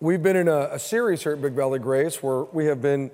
[0.00, 3.12] We've been in a, a series here at Big Valley Grace where we have been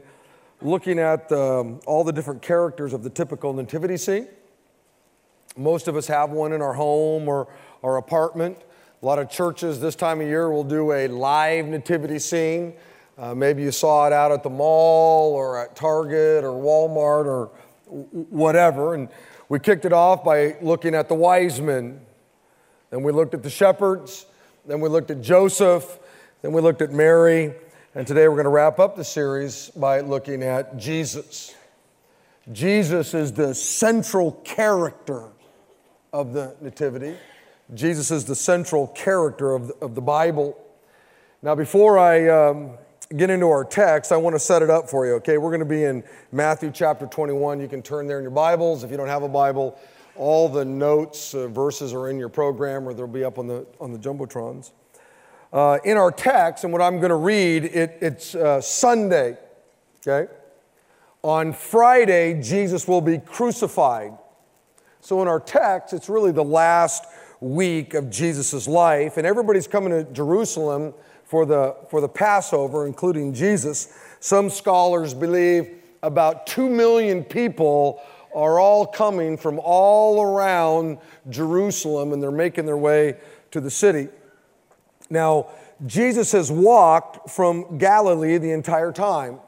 [0.62, 4.26] looking at um, all the different characters of the typical nativity scene.
[5.58, 7.48] Most of us have one in our home or
[7.84, 8.56] our apartment.
[9.02, 12.72] A lot of churches this time of year will do a live nativity scene.
[13.18, 17.50] Uh, maybe you saw it out at the mall or at Target or Walmart or
[18.30, 18.94] whatever.
[18.94, 19.10] And
[19.50, 22.00] we kicked it off by looking at the wise men.
[22.88, 24.24] Then we looked at the shepherds.
[24.64, 25.98] Then we looked at Joseph.
[26.42, 27.52] Then we looked at Mary,
[27.94, 31.54] and today we're going to wrap up the series by looking at Jesus.
[32.50, 35.28] Jesus is the central character
[36.14, 37.14] of the Nativity.
[37.74, 40.58] Jesus is the central character of the, of the Bible.
[41.42, 42.70] Now, before I um,
[43.14, 45.36] get into our text, I want to set it up for you, okay?
[45.36, 46.02] We're going to be in
[46.32, 47.60] Matthew chapter 21.
[47.60, 48.82] You can turn there in your Bibles.
[48.82, 49.78] If you don't have a Bible,
[50.16, 53.66] all the notes, uh, verses are in your program or they'll be up on the,
[53.78, 54.70] on the Jumbotrons.
[55.52, 59.36] Uh, in our text, and what I'm going to read, it, it's uh, Sunday,
[60.06, 60.32] okay?
[61.22, 64.12] On Friday, Jesus will be crucified.
[65.00, 67.04] So in our text, it's really the last
[67.40, 73.34] week of Jesus' life, and everybody's coming to Jerusalem for the, for the Passover, including
[73.34, 73.92] Jesus.
[74.20, 75.68] Some scholars believe
[76.02, 78.00] about two million people
[78.34, 83.16] are all coming from all around Jerusalem, and they're making their way
[83.50, 84.08] to the city.
[85.10, 85.48] Now,
[85.84, 89.40] Jesus has walked from Galilee the entire time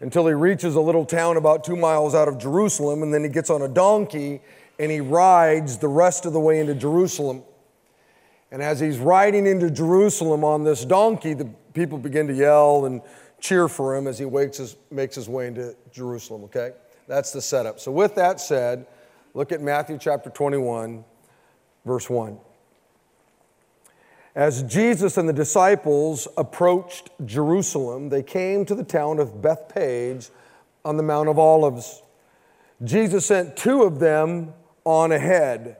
[0.00, 3.30] until he reaches a little town about two miles out of Jerusalem, and then he
[3.30, 4.42] gets on a donkey
[4.78, 7.42] and he rides the rest of the way into Jerusalem.
[8.50, 13.00] And as he's riding into Jerusalem on this donkey, the people begin to yell and
[13.40, 16.72] cheer for him as he his, makes his way into Jerusalem, okay?
[17.06, 17.80] That's the setup.
[17.80, 18.86] So, with that said,
[19.34, 21.04] look at Matthew chapter 21,
[21.84, 22.38] verse 1.
[24.34, 30.30] As Jesus and the disciples approached Jerusalem, they came to the town of Bethphage
[30.86, 32.02] on the Mount of Olives.
[32.82, 34.54] Jesus sent two of them
[34.84, 35.76] on ahead.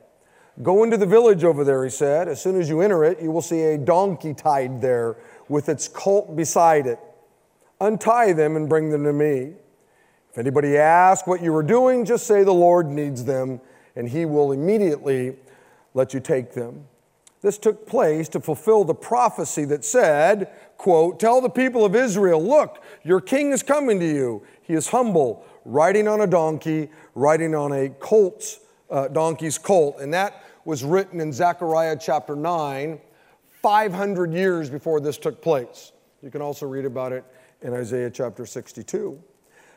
[0.62, 2.28] Go into the village over there, he said.
[2.28, 5.16] As soon as you enter it, you will see a donkey tied there
[5.48, 6.98] with its colt beside it.
[7.80, 9.54] Untie them and bring them to me.
[10.30, 13.62] If anybody asks what you are doing, just say the Lord needs them,
[13.96, 15.36] and he will immediately
[15.94, 16.86] let you take them.
[17.42, 22.42] This took place to fulfill the prophecy that said, quote, Tell the people of Israel,
[22.42, 24.44] look, your king is coming to you.
[24.62, 28.60] He is humble, riding on a donkey, riding on a colt's,
[28.90, 30.00] uh, donkey's colt.
[30.00, 33.00] And that was written in Zechariah chapter 9,
[33.60, 35.90] 500 years before this took place.
[36.22, 37.24] You can also read about it
[37.60, 39.20] in Isaiah chapter 62.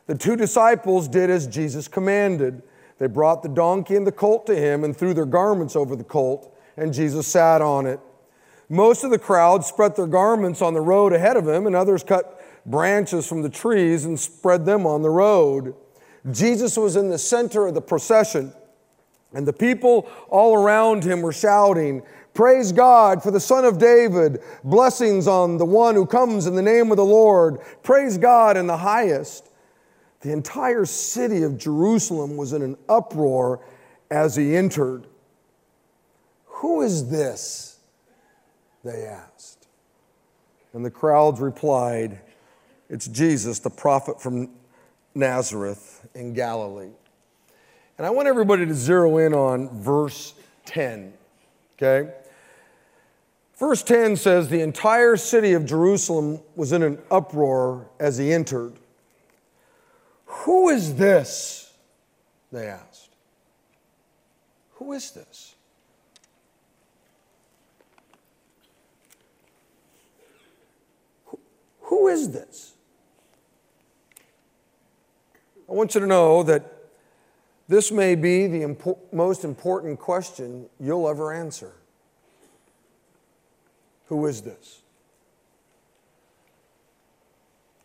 [0.05, 2.61] The two disciples did as Jesus commanded.
[2.99, 6.03] They brought the donkey and the colt to him and threw their garments over the
[6.03, 7.99] colt and Jesus sat on it.
[8.69, 12.03] Most of the crowd spread their garments on the road ahead of him, and others
[12.03, 15.75] cut branches from the trees and spread them on the road.
[16.31, 18.51] Jesus was in the center of the procession,
[19.33, 22.01] and the people all around him were shouting,
[22.33, 26.61] Praise God for the Son of David, blessings on the one who comes in the
[26.61, 29.49] name of the Lord, praise God in the highest.
[30.19, 33.63] The entire city of Jerusalem was in an uproar
[34.09, 35.07] as he entered.
[36.55, 37.79] Who is this?
[38.83, 39.67] They asked.
[40.73, 42.21] And the crowds replied,
[42.89, 44.49] It's Jesus, the prophet from
[45.13, 46.91] Nazareth in Galilee.
[47.97, 50.33] And I want everybody to zero in on verse
[50.65, 51.13] 10,
[51.75, 52.13] okay?
[53.57, 58.73] Verse 10 says, The entire city of Jerusalem was in an uproar as he entered.
[60.25, 61.73] Who is this?
[62.51, 63.09] They asked.
[64.75, 65.54] Who is this?
[71.85, 72.73] Who is this?
[75.69, 76.71] I want you to know that
[77.67, 81.73] this may be the impo- most important question you'll ever answer.
[84.07, 84.81] Who is this?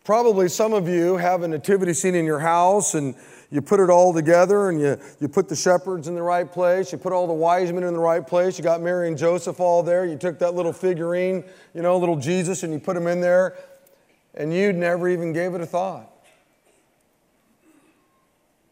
[0.04, 3.14] Probably some of you have a nativity scene in your house and
[3.50, 6.92] you put it all together and you, you put the shepherds in the right place,
[6.92, 9.60] you put all the wise men in the right place, you got Mary and Joseph
[9.60, 11.44] all there, you took that little figurine,
[11.74, 13.56] you know, little Jesus, and you put him in there
[14.34, 16.10] and you never even gave it a thought.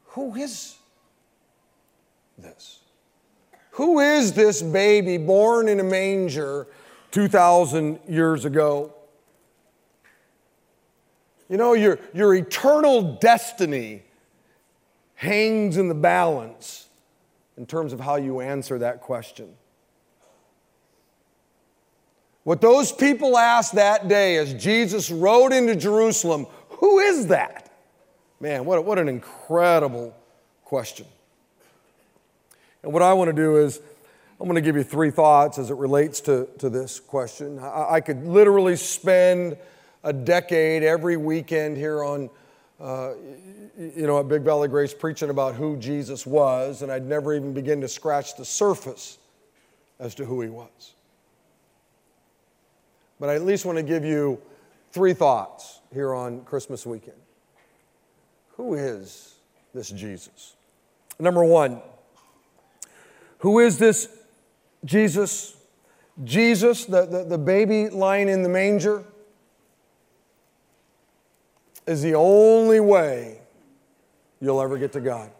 [0.09, 0.77] Who is
[2.37, 2.81] this?
[3.73, 6.67] Who is this baby born in a manger
[7.13, 8.93] 2,000 years ago?
[11.49, 14.03] You know, your, your eternal destiny
[15.15, 16.89] hangs in the balance
[17.57, 19.55] in terms of how you answer that question.
[22.49, 27.71] What those people asked that day as Jesus rode into Jerusalem, who is that?
[28.41, 30.17] Man, what, what an incredible
[30.65, 31.05] question.
[32.83, 33.83] And what I want to do is,
[34.41, 37.59] I'm going to give you three thoughts as it relates to, to this question.
[37.59, 39.59] I, I could literally spend
[40.03, 42.31] a decade every weekend here on,
[42.81, 43.11] uh,
[43.77, 47.53] you know, at Big Valley Grace preaching about who Jesus was, and I'd never even
[47.53, 49.19] begin to scratch the surface
[49.99, 50.95] as to who he was.
[53.21, 54.41] But I at least want to give you
[54.93, 57.17] three thoughts here on Christmas weekend.
[58.57, 59.35] Who is
[59.75, 60.57] this Jesus?
[61.19, 61.81] Number one,
[63.39, 64.09] who is this
[64.85, 65.57] Jesus?
[66.25, 69.05] Jesus, the, the, the baby lying in the manger,
[71.87, 73.41] is the only way
[74.41, 75.31] you'll ever get to God.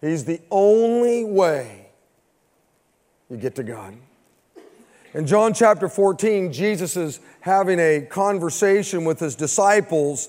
[0.00, 1.88] He's the only way
[3.28, 3.96] you get to God.
[5.16, 10.28] In John chapter 14, Jesus is having a conversation with his disciples,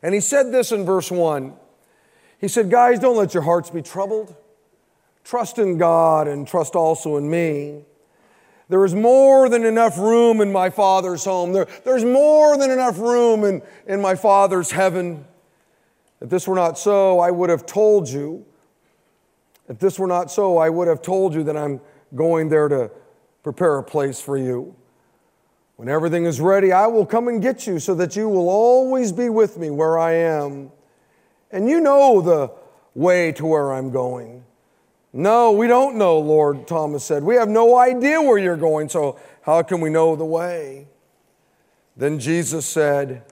[0.00, 1.54] and he said this in verse 1.
[2.40, 4.36] He said, Guys, don't let your hearts be troubled.
[5.24, 7.82] Trust in God and trust also in me.
[8.68, 11.52] There is more than enough room in my Father's home.
[11.52, 15.24] There, there's more than enough room in, in my Father's heaven.
[16.20, 18.46] If this were not so, I would have told you.
[19.68, 21.80] If this were not so, I would have told you that I'm
[22.14, 22.92] going there to
[23.42, 24.74] prepare a place for you.
[25.76, 29.12] When everything is ready, I will come and get you so that you will always
[29.12, 30.72] be with me where I am.
[31.52, 32.50] And you know the
[32.94, 34.44] way to where I'm going.
[35.12, 37.22] No, we don't know, Lord, Thomas said.
[37.22, 40.88] We have no idea where you're going, so how can we know the way?
[41.96, 43.22] Then Jesus said,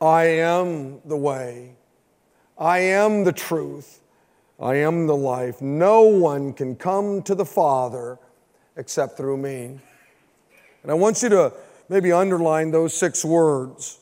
[0.00, 1.76] I am the way,
[2.58, 4.00] I am the truth,
[4.58, 5.60] I am the life.
[5.60, 8.18] No one can come to the Father
[8.76, 9.78] except through me.
[10.82, 11.52] And I want you to
[11.88, 13.98] maybe underline those six words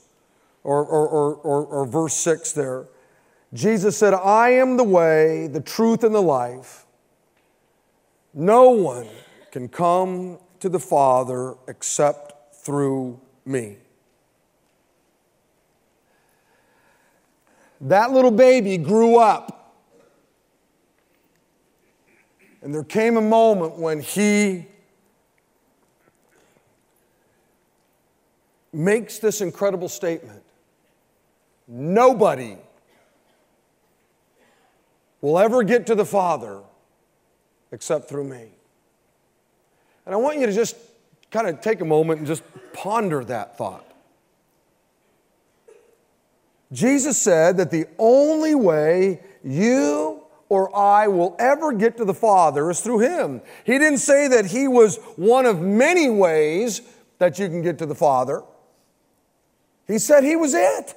[0.62, 2.86] or, or, or, or, or verse six there.
[3.52, 6.86] Jesus said, I am the way, the truth, and the life.
[8.32, 9.06] No one
[9.52, 13.76] can come to the Father except through me.
[17.80, 19.60] That little baby grew up.
[22.64, 24.66] And there came a moment when he
[28.72, 30.42] makes this incredible statement
[31.66, 32.58] Nobody
[35.22, 36.60] will ever get to the Father
[37.72, 38.48] except through me.
[40.04, 40.76] And I want you to just
[41.30, 42.42] kind of take a moment and just
[42.74, 43.90] ponder that thought.
[46.70, 52.70] Jesus said that the only way you or I will ever get to the Father
[52.70, 53.40] is through Him.
[53.64, 56.82] He didn't say that He was one of many ways
[57.18, 58.42] that you can get to the Father,
[59.86, 60.94] He said He was it.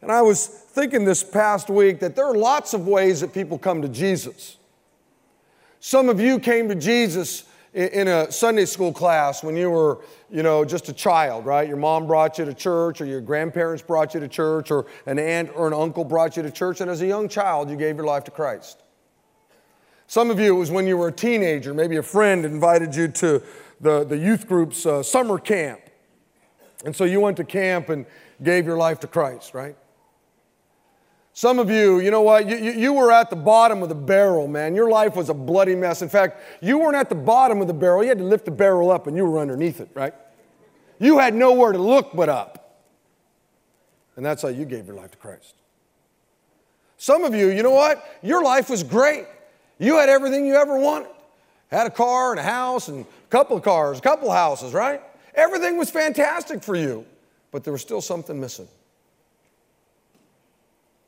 [0.00, 3.56] And I was thinking this past week that there are lots of ways that people
[3.56, 4.58] come to Jesus.
[5.80, 7.44] Some of you came to Jesus
[7.74, 10.00] in a Sunday school class when you were,
[10.30, 11.66] you know, just a child, right?
[11.66, 15.18] Your mom brought you to church, or your grandparents brought you to church, or an
[15.18, 17.96] aunt or an uncle brought you to church, and as a young child, you gave
[17.96, 18.82] your life to Christ.
[20.06, 23.08] Some of you, it was when you were a teenager, maybe a friend invited you
[23.08, 23.42] to
[23.80, 25.80] the, the youth group's uh, summer camp.
[26.84, 28.06] And so you went to camp and
[28.42, 29.76] gave your life to Christ, right?
[31.36, 32.48] Some of you, you know what?
[32.48, 34.76] You, you, you, were at the bottom of the barrel, man.
[34.76, 36.00] Your life was a bloody mess.
[36.00, 38.04] In fact, you weren't at the bottom of the barrel.
[38.04, 40.14] You had to lift the barrel up and you were underneath it, right?
[41.00, 42.78] You had nowhere to look but up.
[44.14, 45.54] And that's how you gave your life to Christ.
[46.98, 48.06] Some of you, you know what?
[48.22, 49.26] Your life was great.
[49.80, 51.10] You had everything you ever wanted.
[51.68, 54.72] Had a car and a house and a couple of cars, a couple of houses,
[54.72, 55.02] right?
[55.34, 57.04] Everything was fantastic for you,
[57.50, 58.68] but there was still something missing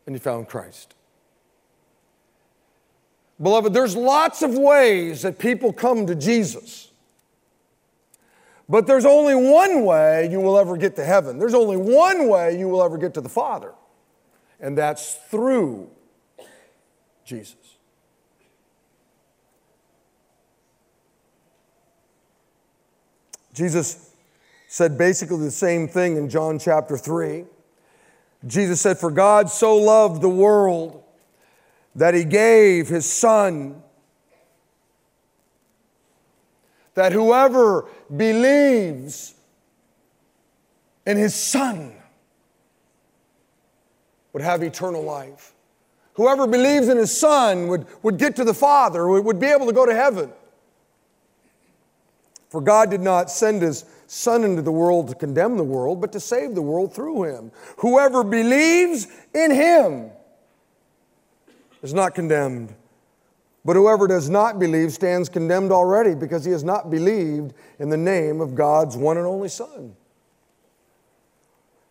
[0.06, 0.94] and you found Christ.
[3.42, 6.90] Beloved, there's lots of ways that people come to Jesus.
[8.68, 11.38] But there's only one way you will ever get to heaven.
[11.38, 13.72] There's only one way you will ever get to the Father,
[14.58, 15.90] and that's through
[17.24, 17.56] Jesus.
[23.52, 24.10] Jesus
[24.68, 27.44] said basically the same thing in John chapter 3.
[28.46, 31.02] Jesus said, For God so loved the world
[31.94, 33.82] that he gave his son,
[36.94, 39.34] that whoever believes
[41.06, 41.94] in his son
[44.32, 45.54] would have eternal life.
[46.14, 49.66] Whoever believes in his son would, would get to the Father, would, would be able
[49.66, 50.32] to go to heaven.
[52.48, 56.12] For God did not send his Son into the world to condemn the world, but
[56.12, 57.50] to save the world through him.
[57.78, 60.10] Whoever believes in him
[61.82, 62.74] is not condemned.
[63.64, 67.96] But whoever does not believe stands condemned already because he has not believed in the
[67.96, 69.96] name of God's one and only Son.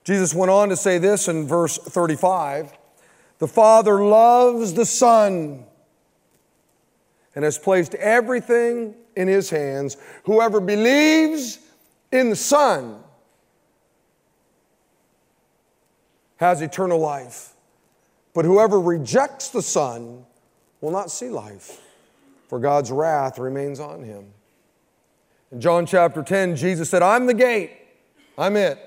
[0.05, 2.71] Jesus went on to say this in verse 35
[3.39, 5.65] The Father loves the Son
[7.35, 9.97] and has placed everything in his hands.
[10.23, 11.59] Whoever believes
[12.11, 13.03] in the Son
[16.37, 17.53] has eternal life.
[18.33, 20.25] But whoever rejects the Son
[20.81, 21.81] will not see life,
[22.49, 24.25] for God's wrath remains on him.
[25.51, 27.71] In John chapter 10, Jesus said, I'm the gate,
[28.37, 28.77] I'm it.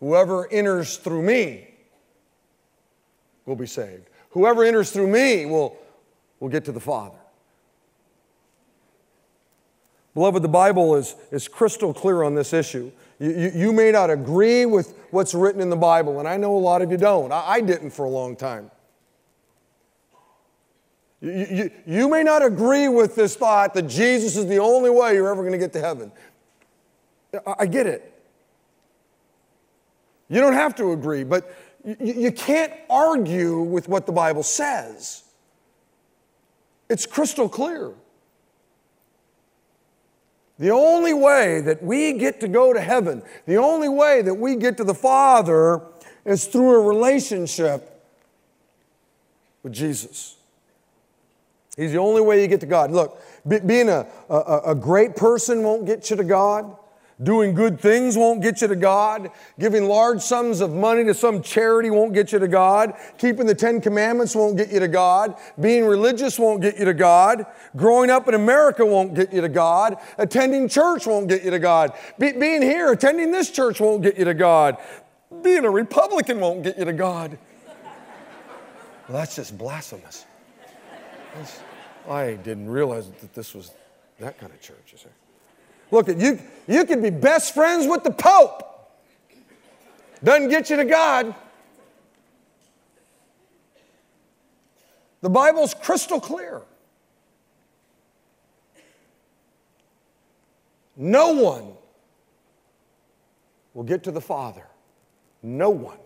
[0.00, 1.68] Whoever enters through me
[3.44, 4.08] will be saved.
[4.30, 5.76] Whoever enters through me will,
[6.38, 7.19] will get to the Father.
[10.14, 12.90] Beloved, the Bible is, is crystal clear on this issue.
[13.18, 16.56] You, you, you, may not agree with what's written in the Bible, and I know
[16.56, 17.32] a lot of you don't.
[17.32, 18.70] I, I didn't for a long time.
[21.20, 25.14] You, you, you may not agree with this thought that Jesus is the only way
[25.14, 26.10] you're ever going to get to heaven.
[27.46, 28.06] I, I get it.
[30.28, 35.24] You don't have to agree, but you, you can't argue with what the Bible says.
[36.88, 37.92] It's crystal clear.
[40.60, 44.56] The only way that we get to go to heaven, the only way that we
[44.56, 45.80] get to the Father
[46.26, 48.04] is through a relationship
[49.62, 50.36] with Jesus.
[51.78, 52.90] He's the only way you get to God.
[52.90, 56.76] Look, being a, a, a great person won't get you to God.
[57.22, 59.30] Doing good things won't get you to God.
[59.58, 62.94] Giving large sums of money to some charity won't get you to God.
[63.18, 65.34] Keeping the Ten Commandments won't get you to God.
[65.60, 67.44] Being religious won't get you to God.
[67.76, 69.98] Growing up in America won't get you to God.
[70.16, 71.92] Attending church won't get you to God.
[72.18, 74.78] Be- being here, attending this church won't get you to God.
[75.42, 77.38] Being a Republican won't get you to God.
[79.08, 80.24] Well, that's just blasphemous.
[81.34, 81.60] That's,
[82.08, 83.72] I didn't realize that this was
[84.20, 85.12] that kind of church, is there?
[85.90, 88.62] Look, you, you can be best friends with the Pope.
[90.22, 91.34] Doesn't get you to God.
[95.22, 96.62] The Bible's crystal clear.
[100.96, 101.72] No one
[103.74, 104.66] will get to the Father.
[105.42, 105.98] No one.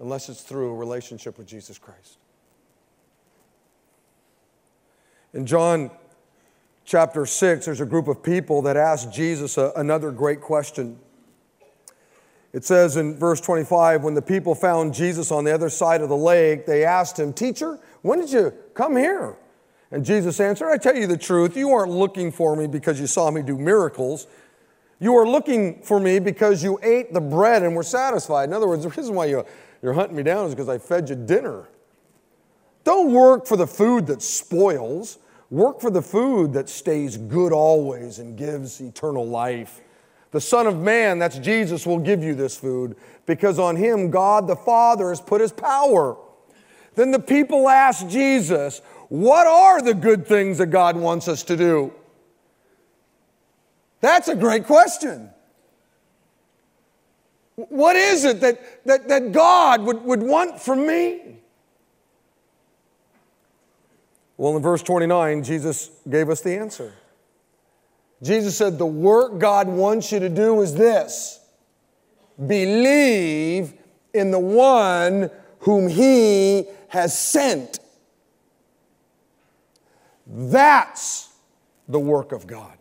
[0.00, 2.18] Unless it's through a relationship with Jesus Christ.
[5.32, 5.90] In John
[6.90, 10.98] chapter 6, there's a group of people that ask Jesus a, another great question.
[12.52, 16.08] It says in verse 25, when the people found Jesus on the other side of
[16.08, 19.36] the lake, they asked him, Teacher, when did you come here?
[19.92, 23.06] And Jesus answered, I tell you the truth, you aren't looking for me because you
[23.06, 24.26] saw me do miracles.
[24.98, 28.48] You are looking for me because you ate the bread and were satisfied.
[28.48, 29.46] In other words, the reason why you,
[29.80, 31.68] you're hunting me down is because I fed you dinner.
[32.82, 35.18] Don't work for the food that spoils
[35.50, 39.80] Work for the food that stays good always and gives eternal life.
[40.30, 44.46] The Son of Man, that's Jesus, will give you this food because on him God
[44.46, 46.16] the Father has put his power.
[46.94, 51.56] Then the people ask Jesus, What are the good things that God wants us to
[51.56, 51.92] do?
[54.00, 55.30] That's a great question.
[57.56, 61.39] What is it that, that, that God would, would want from me?
[64.40, 66.94] Well, in verse 29, Jesus gave us the answer.
[68.22, 71.40] Jesus said, The work God wants you to do is this
[72.46, 73.74] believe
[74.14, 77.80] in the one whom He has sent.
[80.26, 81.28] That's
[81.86, 82.78] the work of God.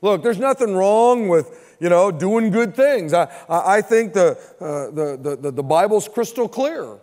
[0.00, 3.12] Look, there's nothing wrong with, you know, doing good things.
[3.12, 7.00] I, I think the, uh, the, the, the Bible's crystal clear.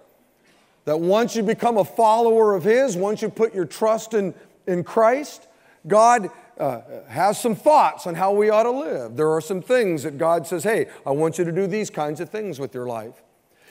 [0.85, 4.33] That once you become a follower of His, once you put your trust in,
[4.67, 5.47] in Christ,
[5.87, 9.15] God uh, has some thoughts on how we ought to live.
[9.15, 12.21] There are some things that God says, hey, I want you to do these kinds
[12.21, 13.23] of things with your life.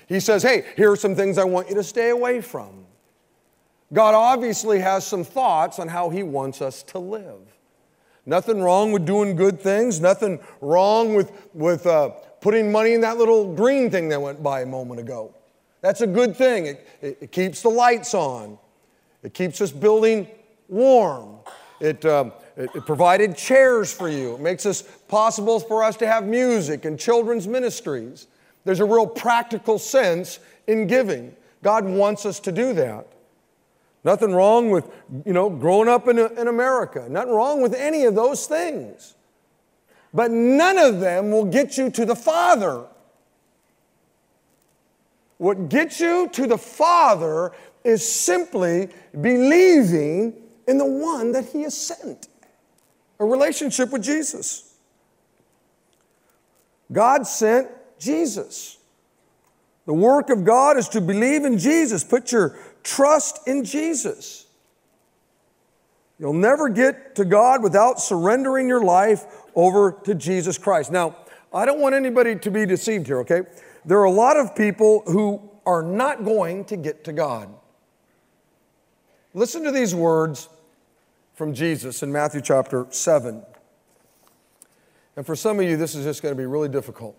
[0.07, 2.85] He says, hey, here are some things I want you to stay away from.
[3.93, 7.41] God obviously has some thoughts on how He wants us to live.
[8.27, 13.19] Nothing wrong with doing good things, nothing wrong with, with uh, putting money in that
[13.19, 15.35] little green thing that went by a moment ago.
[15.85, 16.65] That's a good thing.
[16.65, 18.59] It, it, it keeps the lights on,
[19.23, 20.27] it keeps this building
[20.67, 21.37] warm.
[21.79, 24.37] It, um, it, it provided chairs for you.
[24.37, 28.29] It makes it possible for us to have music and children's ministries.
[28.65, 31.37] There's a real practical sense in giving.
[31.63, 33.07] God wants us to do that.
[34.05, 34.91] Nothing wrong with,
[35.27, 37.07] you know, growing up in, in America.
[37.11, 39.17] Nothing wrong with any of those things.
[40.15, 42.87] But none of them will get you to the Father.
[45.39, 48.89] What gets you to the Father is simply
[49.21, 50.35] believing
[50.67, 52.29] in the one that He has sent
[53.19, 54.75] a relationship with Jesus.
[56.91, 58.79] God sent Jesus.
[59.87, 62.05] The work of God is to believe in Jesus.
[62.05, 64.47] Put your trust in Jesus.
[66.19, 70.91] You'll never get to God without surrendering your life over to Jesus Christ.
[70.91, 71.17] Now,
[71.53, 73.43] I don't want anybody to be deceived here, okay?
[73.85, 77.49] There are a lot of people who are not going to get to God.
[79.35, 80.49] Listen to these words
[81.35, 83.43] from Jesus in Matthew chapter 7.
[85.17, 87.17] And for some of you, this is just going to be really difficult.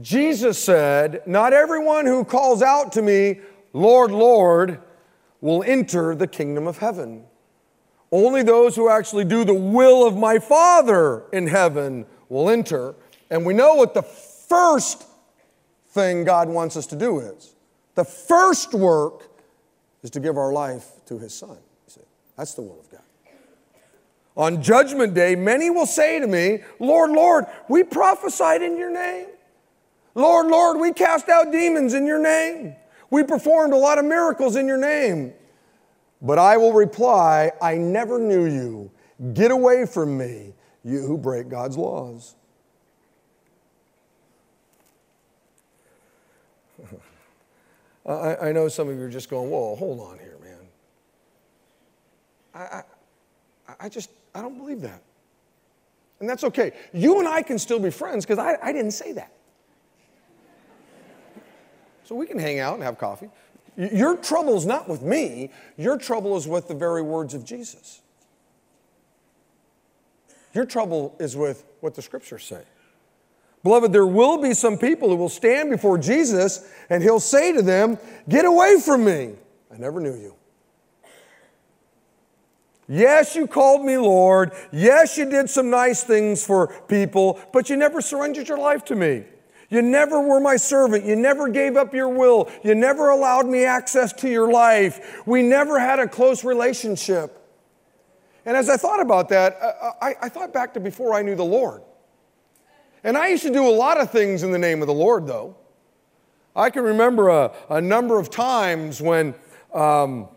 [0.00, 3.40] Jesus said, Not everyone who calls out to me,
[3.72, 4.80] Lord, Lord,
[5.40, 7.24] will enter the kingdom of heaven.
[8.10, 12.94] Only those who actually do the will of my Father in heaven will enter.
[13.30, 14.02] And we know what the
[14.48, 15.04] first
[15.88, 17.54] thing God wants us to do is.
[17.94, 19.28] The first work
[20.02, 21.56] is to give our life to His Son.
[22.36, 23.00] That's the will of God.
[24.36, 29.28] On judgment day, many will say to me, Lord, Lord, we prophesied in your name.
[30.16, 32.74] Lord, Lord, we cast out demons in your name.
[33.10, 35.32] We performed a lot of miracles in your name.
[36.20, 38.90] But I will reply, I never knew you.
[39.34, 42.34] Get away from me, you who break God's laws.
[48.06, 50.58] I, I, know some of you are just going, whoa, hold on here, man.
[52.54, 55.02] I, I, I just, I don't believe that.
[56.20, 56.72] And that's okay.
[56.92, 59.32] You and I can still be friends because I, I didn't say that.
[62.04, 63.30] So we can hang out and have coffee.
[63.76, 68.02] Your trouble is not with me, your trouble is with the very words of Jesus.
[70.52, 72.62] Your trouble is with what the scriptures say.
[73.64, 77.62] Beloved, there will be some people who will stand before Jesus and he'll say to
[77.62, 77.98] them,
[78.28, 79.32] Get away from me.
[79.72, 80.36] I never knew you.
[82.86, 84.52] Yes, you called me Lord.
[84.70, 88.94] Yes, you did some nice things for people, but you never surrendered your life to
[88.94, 89.24] me.
[89.70, 91.06] You never were my servant.
[91.06, 92.50] You never gave up your will.
[92.62, 95.22] You never allowed me access to your life.
[95.26, 97.40] We never had a close relationship.
[98.44, 101.22] And as I thought about that, uh, uh, I, I, thought back to before I
[101.22, 101.82] knew the Lord.
[103.04, 105.26] And I used to do a lot of things in the name of the Lord,
[105.26, 105.54] though.
[106.56, 109.34] I can remember a, a number of times when
[109.74, 110.28] um,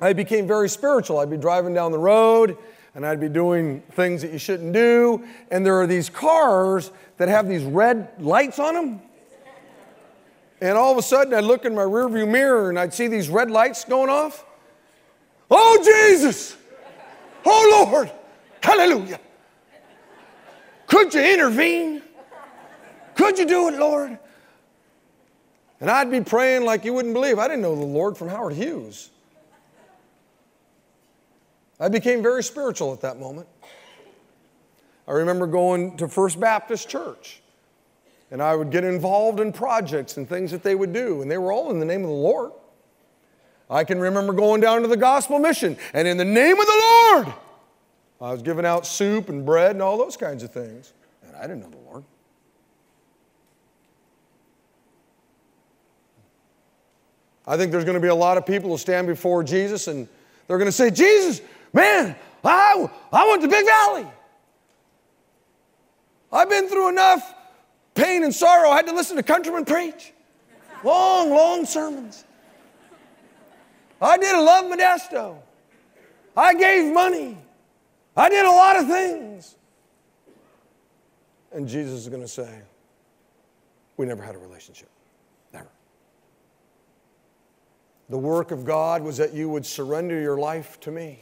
[0.00, 1.18] I became very spiritual.
[1.18, 2.56] I'd be driving down the road
[2.94, 5.24] and I'd be doing things that you shouldn't do.
[5.50, 9.02] And there are these cars that have these red lights on them.
[10.60, 13.28] And all of a sudden, I'd look in my rearview mirror and I'd see these
[13.28, 14.44] red lights going off.
[15.50, 16.56] Oh, Jesus!
[17.44, 18.10] Oh, Lord!
[18.62, 19.20] Hallelujah!
[20.88, 22.02] Could you intervene?
[23.14, 24.18] Could you do it, Lord?
[25.80, 27.38] And I'd be praying like you wouldn't believe.
[27.38, 29.10] I didn't know the Lord from Howard Hughes.
[31.78, 33.46] I became very spiritual at that moment.
[35.06, 37.40] I remember going to First Baptist Church,
[38.30, 41.38] and I would get involved in projects and things that they would do, and they
[41.38, 42.52] were all in the name of the Lord.
[43.70, 46.82] I can remember going down to the gospel mission, and in the name of the
[46.82, 47.34] Lord,
[48.20, 50.92] I was giving out soup and bread and all those kinds of things,
[51.26, 52.04] and I didn't know the Lord.
[57.46, 60.06] I think there's going to be a lot of people who stand before Jesus and
[60.46, 61.40] they're going to say, Jesus,
[61.72, 64.06] Man, I, I went to Big Valley.
[66.32, 67.34] I've been through enough
[67.94, 68.70] pain and sorrow.
[68.70, 70.12] I had to listen to Countryman preach.
[70.84, 72.24] Long, long sermons.
[74.00, 75.38] I did a love Modesto.
[76.36, 77.36] I gave money.
[78.18, 79.54] I did a lot of things.
[81.52, 82.62] And Jesus is going to say,
[83.96, 84.88] We never had a relationship.
[85.52, 85.68] Never.
[88.08, 91.20] The work of God was that you would surrender your life to me.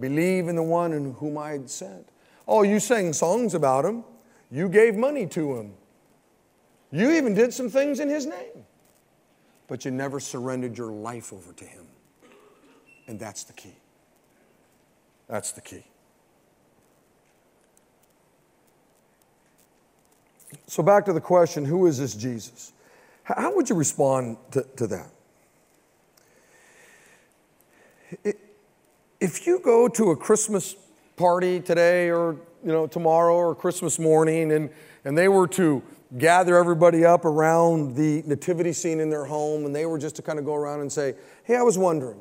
[0.00, 2.08] Believe in the one in whom I had sent.
[2.48, 4.02] Oh, you sang songs about him.
[4.50, 5.74] You gave money to him.
[6.90, 8.64] You even did some things in his name.
[9.68, 11.86] But you never surrendered your life over to him.
[13.06, 13.76] And that's the key.
[15.28, 15.84] That's the key.
[20.66, 22.72] So, back to the question who is this Jesus?
[23.24, 25.10] How would you respond to, to that?
[29.20, 30.74] If you go to a Christmas
[31.16, 34.70] party today or you know tomorrow or Christmas morning and,
[35.04, 35.82] and they were to
[36.18, 40.22] gather everybody up around the nativity scene in their home and they were just to
[40.22, 42.20] kind of go around and say, hey, I was wondering,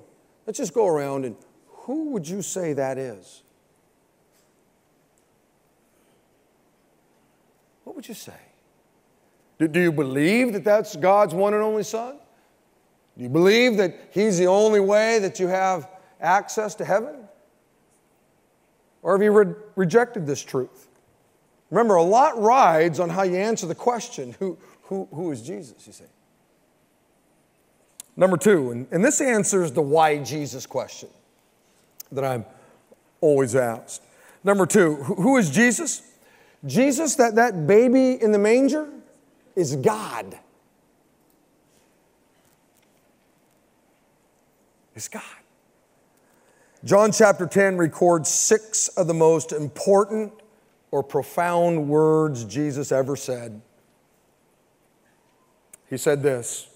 [0.49, 1.35] Let's just go around and
[1.67, 3.43] who would you say that is?
[7.99, 8.31] Would you say?
[9.57, 12.15] Do, do you believe that that's God's one and only Son?
[13.17, 15.89] Do you believe that He's the only way that you have
[16.21, 17.15] access to heaven?
[19.01, 20.87] Or have you re- rejected this truth?
[21.71, 25.85] Remember, a lot rides on how you answer the question who, who, who is Jesus,
[25.85, 26.05] you say?
[28.15, 31.09] Number two, and, and this answers the why Jesus question
[32.13, 32.45] that I'm
[33.19, 34.03] always asked.
[34.45, 36.08] Number two, who, who is Jesus?
[36.65, 38.89] Jesus, that, that baby in the manger,
[39.55, 40.37] is God.
[44.95, 45.23] Is God.
[46.83, 50.33] John chapter 10 records six of the most important
[50.91, 53.61] or profound words Jesus ever said.
[55.89, 56.69] He said this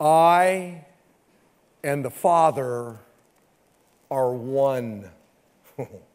[0.00, 0.84] I
[1.84, 2.98] and the Father
[4.10, 5.10] are one.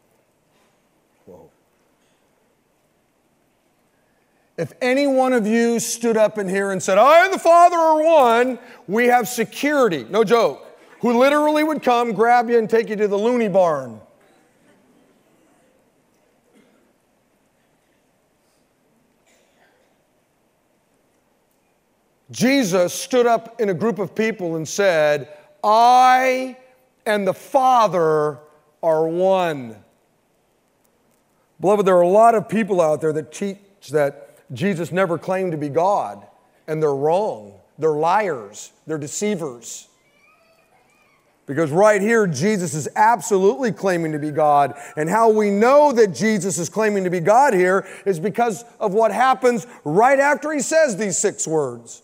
[4.58, 7.76] If any one of you stood up in here and said, I and the Father
[7.76, 10.66] are one, we have security, no joke,
[11.00, 14.00] who literally would come, grab you, and take you to the loony barn.
[22.32, 26.56] Jesus stood up in a group of people and said, I
[27.06, 28.38] and the Father
[28.82, 29.76] are one.
[31.60, 33.58] Beloved, there are a lot of people out there that teach
[33.90, 36.26] that Jesus never claimed to be God,
[36.66, 37.54] and they're wrong.
[37.78, 39.88] They're liars, they're deceivers.
[41.46, 44.74] Because right here, Jesus is absolutely claiming to be God.
[44.98, 48.92] And how we know that Jesus is claiming to be God here is because of
[48.92, 52.02] what happens right after he says these six words.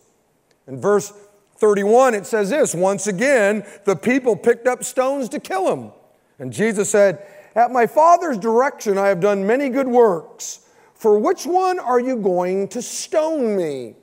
[0.65, 1.13] In verse
[1.57, 5.91] 31, it says this Once again, the people picked up stones to kill him.
[6.39, 10.64] And Jesus said, At my Father's direction, I have done many good works.
[11.05, 13.93] For which one are you going to stone me?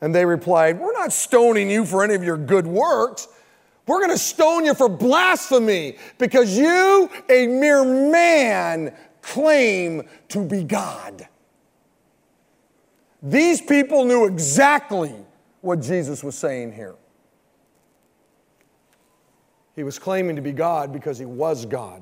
[0.00, 3.28] And they replied, We're not stoning you for any of your good works.
[3.86, 10.64] We're going to stone you for blasphemy because you, a mere man, claim to be
[10.64, 11.28] God.
[13.22, 15.14] These people knew exactly
[15.60, 16.94] what Jesus was saying here.
[19.74, 22.00] He was claiming to be God because he was God.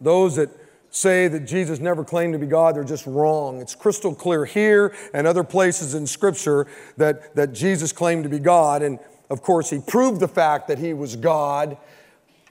[0.00, 0.50] Those that
[0.92, 3.60] say that Jesus never claimed to be God, they're just wrong.
[3.60, 8.38] It's crystal clear here and other places in Scripture that, that Jesus claimed to be
[8.38, 8.82] God.
[8.82, 9.00] And
[9.30, 11.76] of course, he proved the fact that he was God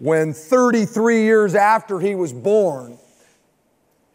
[0.02, 2.98] when 33 years after he was born,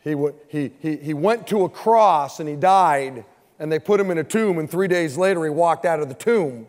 [0.02, 0.16] he,
[0.48, 3.24] he, he, he went to a cross and he died
[3.60, 6.08] and they put him in a tomb, and three days later he walked out of
[6.08, 6.66] the tomb.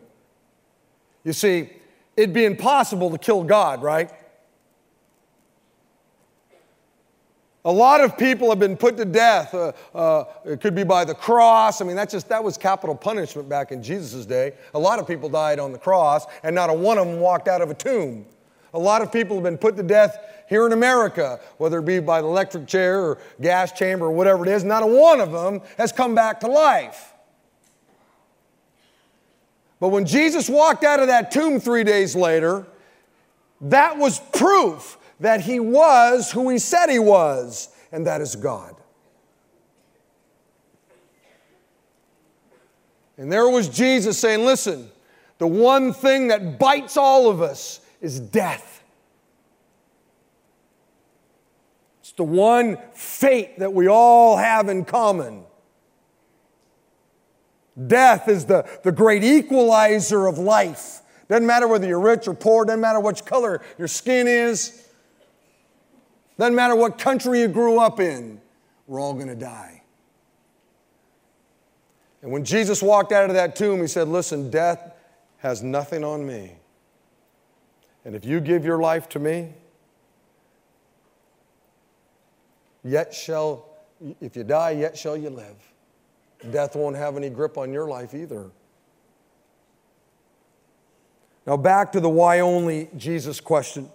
[1.24, 1.70] You see,
[2.16, 4.10] it'd be impossible to kill God, right?
[7.68, 9.52] A lot of people have been put to death.
[9.52, 11.82] Uh, uh, it could be by the cross.
[11.82, 14.54] I mean, that's just that was capital punishment back in Jesus' day.
[14.72, 17.46] A lot of people died on the cross, and not a one of them walked
[17.46, 18.24] out of a tomb.
[18.72, 22.00] A lot of people have been put to death here in America, whether it be
[22.00, 25.30] by the electric chair or gas chamber or whatever it is, not a one of
[25.30, 27.12] them has come back to life.
[29.78, 32.66] But when Jesus walked out of that tomb three days later,
[33.60, 38.74] that was proof that he was who he said he was, and that is God.
[43.16, 44.90] And there was Jesus saying, Listen,
[45.38, 48.82] the one thing that bites all of us is death.
[52.00, 55.44] It's the one fate that we all have in common.
[57.86, 61.02] Death is the, the great equalizer of life.
[61.28, 64.87] Doesn't matter whether you're rich or poor, doesn't matter which color your skin is,
[66.38, 68.40] doesn't matter what country you grew up in,
[68.86, 69.82] we're all going to die.
[72.22, 74.92] And when Jesus walked out of that tomb, he said, Listen, death
[75.38, 76.52] has nothing on me.
[78.04, 79.52] And if you give your life to me,
[82.82, 83.66] yet shall,
[84.20, 85.56] if you die, yet shall you live.
[86.50, 88.50] Death won't have any grip on your life either.
[91.46, 93.90] Now, back to the why only Jesus question.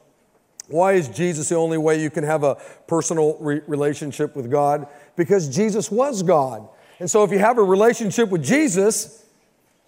[0.68, 2.56] Why is Jesus the only way you can have a
[2.88, 4.88] personal re- relationship with God?
[5.16, 6.68] Because Jesus was God.
[7.00, 9.26] And so, if you have a relationship with Jesus,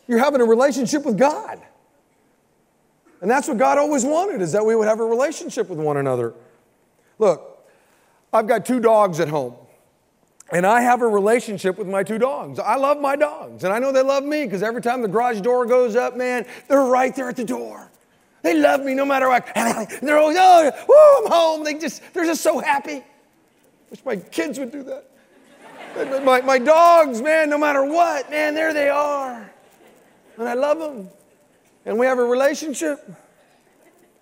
[0.07, 1.61] you're having a relationship with God.
[3.21, 5.97] And that's what God always wanted, is that we would have a relationship with one
[5.97, 6.33] another.
[7.17, 7.65] Look,
[8.33, 9.55] I've got two dogs at home.
[10.51, 12.59] And I have a relationship with my two dogs.
[12.59, 15.41] I love my dogs, and I know they love me because every time the garage
[15.41, 17.89] door goes up, man, they're right there at the door.
[18.45, 19.49] They love me no matter what.
[19.57, 21.63] and they're always, oh, woo, I'm home.
[21.63, 23.03] They just, they're just so happy.
[23.89, 26.23] Wish my kids would do that.
[26.23, 29.51] My, my dogs, man, no matter what, man, there they are.
[30.37, 31.09] And I love them.
[31.87, 33.09] And we have a relationship.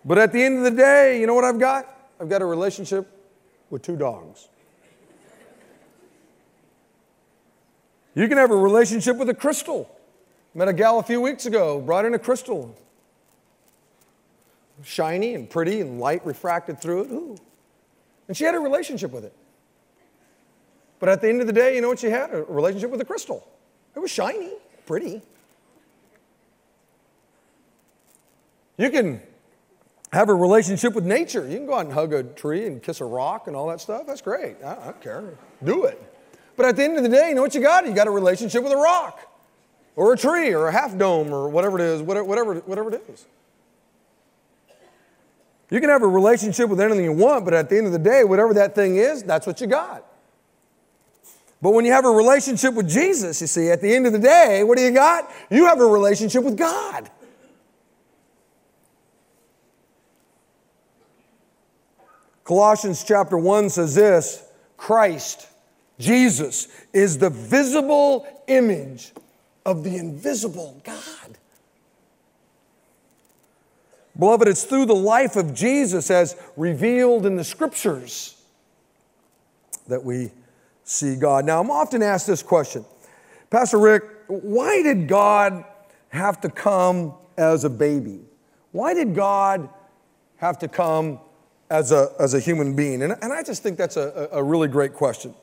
[0.06, 1.86] But at the end of the day, you know what I've got?
[2.18, 3.06] I've got a relationship
[3.70, 4.48] with two dogs.
[8.16, 9.94] You can have a relationship with a crystal.
[10.54, 12.74] Met a gal a few weeks ago, brought in a crystal.
[14.84, 17.12] Shiny and pretty and light refracted through it.
[17.12, 17.38] Ooh.
[18.28, 19.34] And she had a relationship with it.
[21.00, 22.34] But at the end of the day, you know what she had?
[22.34, 23.48] A relationship with a crystal.
[23.96, 24.54] It was shiny,
[24.86, 25.22] pretty.
[28.78, 29.22] You can
[30.12, 31.48] have a relationship with nature.
[31.48, 33.82] You can go out and hug a tree and kiss a rock and all that
[33.82, 34.08] stuff.
[34.08, 34.58] That's great.
[34.64, 35.34] I, don't care.
[35.64, 36.02] Do it.
[36.56, 37.86] But at the end of the day, you know what you got?
[37.86, 39.20] You got a relationship with a rock
[39.96, 43.04] or a tree or a half dome or whatever it is, whatever, whatever, whatever it
[43.10, 43.26] is.
[45.74, 47.98] You can have a relationship with anything you want, but at the end of the
[47.98, 50.06] day, whatever that thing is, that's what you got.
[51.64, 54.20] But when you have a relationship with Jesus, you see, at the end of the
[54.20, 55.32] day, what do you got?
[55.50, 57.10] You have a relationship with God.
[62.44, 64.44] Colossians chapter 1 says this
[64.78, 65.48] Christ,
[65.98, 69.12] Jesus, is the visible image
[69.66, 71.40] of the invisible God.
[74.18, 78.42] Beloved, it's through the life of Jesus as revealed in the scriptures
[79.88, 80.32] that we
[80.84, 81.46] see God.
[81.46, 82.86] Now, I'm often asked this question
[83.50, 85.66] Pastor Rick, why did God
[86.10, 88.20] have to come as a baby?
[88.72, 89.70] Why did God
[90.38, 91.20] have to come
[91.70, 93.02] as a, as a human being?
[93.02, 95.34] And, and I just think that's a, a really great question.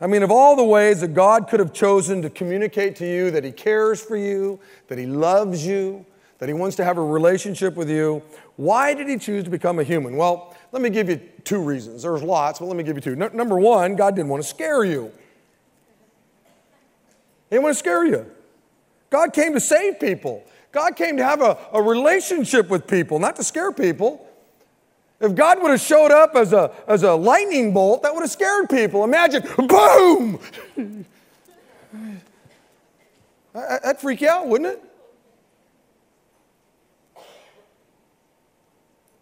[0.00, 3.30] I mean, of all the ways that God could have chosen to communicate to you
[3.30, 6.04] that He cares for you, that He loves you,
[6.38, 8.22] that He wants to have a relationship with you,
[8.56, 10.16] why did He choose to become a human?
[10.16, 12.02] Well, let me give you two reasons.
[12.02, 13.16] There's lots, but let me give you two.
[13.16, 15.12] Number one, God didn't want to scare you.
[17.48, 18.26] He didn't want to scare you.
[19.10, 20.44] God came to save people.
[20.72, 24.28] God came to have a, a relationship with people, not to scare people.
[25.20, 28.30] If God would have showed up as a, as a lightning bolt, that would have
[28.30, 29.04] scared people.
[29.04, 30.40] Imagine, boom!
[33.54, 34.82] That'd freak you out, wouldn't it?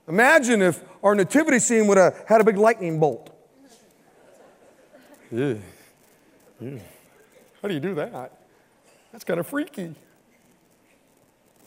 [0.08, 3.30] Imagine if our nativity scene would have had a big lightning bolt.
[5.30, 5.54] Yeah.
[6.60, 6.78] yeah.
[7.60, 8.38] How do you do that?
[9.12, 9.94] That's kind of freaky.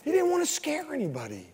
[0.04, 1.48] He didn't want to scare anybody.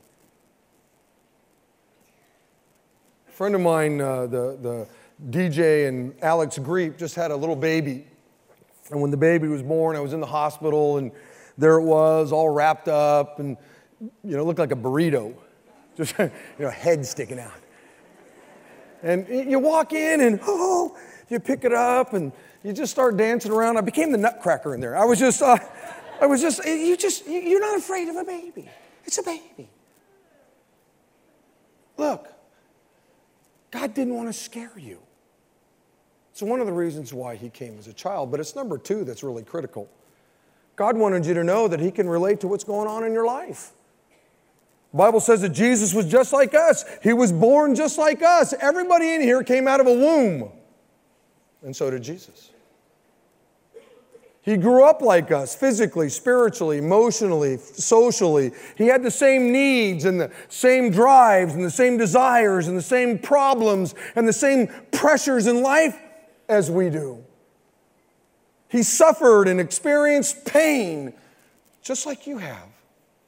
[3.28, 4.86] A friend of mine, uh, the, the
[5.30, 8.06] DJ and Alex Greep, just had a little baby.
[8.90, 11.12] And when the baby was born, I was in the hospital, and
[11.56, 13.56] there it was, all wrapped up, and
[14.00, 15.34] you know, looked like a burrito,
[16.04, 16.30] just you
[16.64, 17.52] know, head sticking out.
[19.02, 20.96] And you walk in, and oh,
[21.28, 23.76] you pick it up, and you just start dancing around.
[23.76, 24.96] I became the nutcracker in there.
[24.96, 25.58] I was just, uh,
[26.20, 28.68] I was just, you just, you're not afraid of a baby.
[29.04, 29.68] It's a baby.
[31.96, 32.28] Look,
[33.70, 34.98] God didn't want to scare you.
[36.30, 39.04] It's one of the reasons why he came as a child, but it's number two
[39.04, 39.88] that's really critical.
[40.76, 43.26] God wanted you to know that he can relate to what's going on in your
[43.26, 43.72] life.
[44.94, 46.84] Bible says that Jesus was just like us.
[47.02, 48.52] He was born just like us.
[48.60, 50.50] Everybody in here came out of a womb.
[51.62, 52.50] And so did Jesus.
[54.42, 58.50] He grew up like us physically, spiritually, emotionally, socially.
[58.76, 62.82] He had the same needs and the same drives and the same desires and the
[62.82, 65.96] same problems and the same pressures in life
[66.48, 67.24] as we do.
[68.68, 71.14] He suffered and experienced pain
[71.82, 72.68] just like you have.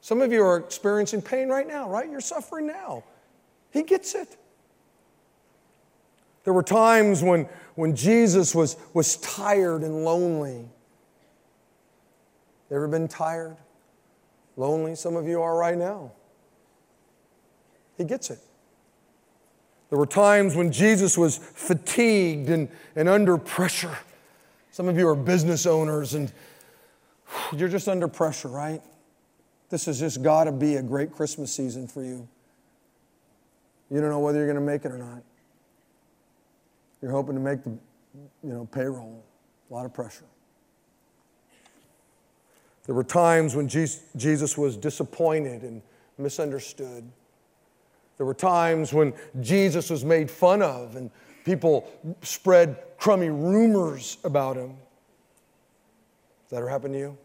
[0.05, 2.07] Some of you are experiencing pain right now, right?
[2.07, 3.03] You're suffering now.
[3.71, 4.37] He gets it.
[6.43, 10.69] There were times when, when Jesus was, was tired and lonely.
[12.69, 13.57] Ever been tired,
[14.57, 14.93] lonely?
[14.93, 16.11] Some of you are right now.
[17.97, 18.37] He gets it.
[19.89, 23.97] There were times when Jesus was fatigued and, and under pressure.
[24.69, 26.31] Some of you are business owners and
[27.57, 28.83] you're just under pressure, right?
[29.75, 32.25] This has just got to be a great Christmas season for you.
[33.91, 35.21] You don't know whether you're going to make it or not.
[37.01, 39.21] You're hoping to make the you know, payroll.
[39.69, 40.23] A lot of pressure.
[42.85, 45.81] There were times when Jesus was disappointed and
[46.17, 47.03] misunderstood.
[48.15, 51.11] There were times when Jesus was made fun of and
[51.45, 51.87] People
[52.23, 54.69] spread crummy rumors about him.
[54.69, 57.17] Has that ever happened to you?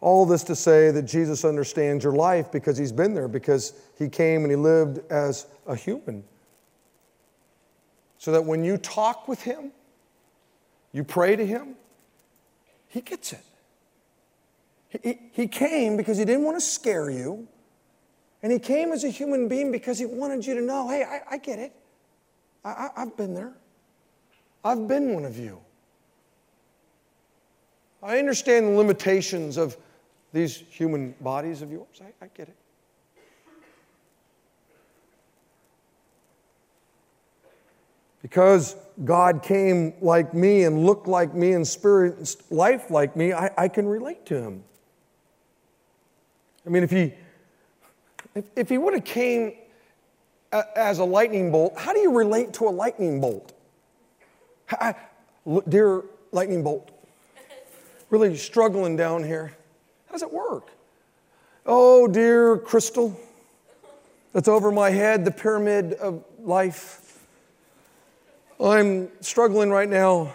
[0.00, 4.08] All this to say that Jesus understands your life because he's been there, because he
[4.08, 6.22] came and he lived as a human.
[8.18, 9.72] So that when you talk with him,
[10.92, 11.74] you pray to him,
[12.88, 13.44] he gets it.
[15.02, 17.46] He, he came because he didn't want to scare you.
[18.42, 21.34] And he came as a human being because he wanted you to know hey, I,
[21.34, 21.72] I get it.
[22.64, 23.52] I, I, I've been there.
[24.64, 25.60] I've been one of you.
[28.02, 29.76] I understand the limitations of
[30.32, 32.00] these human bodies of yours.
[32.00, 32.56] I, I get it.
[38.20, 43.50] Because God came like me and looked like me and experienced life like me, I,
[43.56, 44.64] I can relate to him.
[46.66, 47.14] I mean, if he,
[48.34, 49.54] if, if he would have came
[50.76, 53.52] as a lightning bolt, how do you relate to a lightning bolt?
[54.70, 54.94] I,
[55.68, 56.90] dear lightning bolt,
[58.10, 59.54] really struggling down here.
[60.08, 60.70] How does it work?
[61.64, 63.18] Oh, dear crystal
[64.32, 67.24] that's over my head, the pyramid of life.
[68.60, 70.32] I'm struggling right now.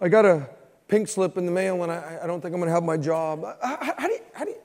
[0.00, 0.48] I got a
[0.88, 2.96] pink slip in the mail and I, I don't think I'm going to have my
[2.96, 3.44] job.
[3.62, 4.56] How, how, do you, how do you,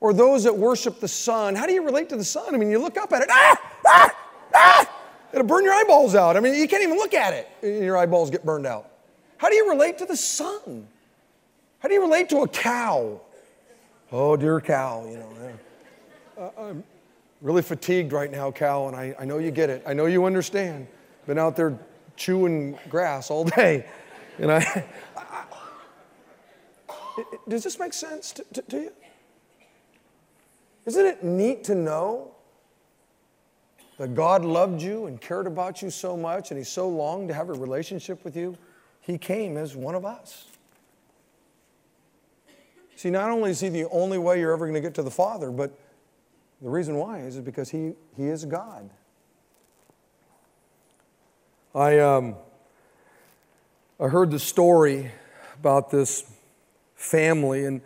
[0.00, 2.54] or those that worship the sun, how do you relate to the sun?
[2.54, 4.16] I mean, you look up at it, ah, ah,
[4.54, 6.36] ah, it'll burn your eyeballs out.
[6.36, 8.90] I mean, you can't even look at it and your eyeballs get burned out.
[9.38, 10.86] How do you relate to the sun?
[11.82, 13.20] How do you relate to a cow?
[14.12, 15.58] Oh, dear cow, you know.
[16.38, 16.84] Uh, I'm
[17.40, 19.82] really fatigued right now, cow, and I, I know you get it.
[19.84, 20.86] I know you understand.
[21.26, 21.76] Been out there
[22.14, 23.84] chewing grass all day.
[24.38, 24.58] And I,
[25.16, 25.44] I,
[26.88, 28.92] I does this make sense to, to, to you?
[30.86, 32.30] Isn't it neat to know
[33.98, 37.34] that God loved you and cared about you so much and He so longed to
[37.34, 38.56] have a relationship with you?
[39.00, 40.46] He came as one of us.
[43.02, 45.10] See, not only is He the only way you're ever going to get to the
[45.10, 45.76] Father, but
[46.60, 48.88] the reason why is because He, he is God.
[51.74, 52.36] I, um,
[53.98, 55.10] I heard the story
[55.58, 56.32] about this
[56.94, 57.80] family, and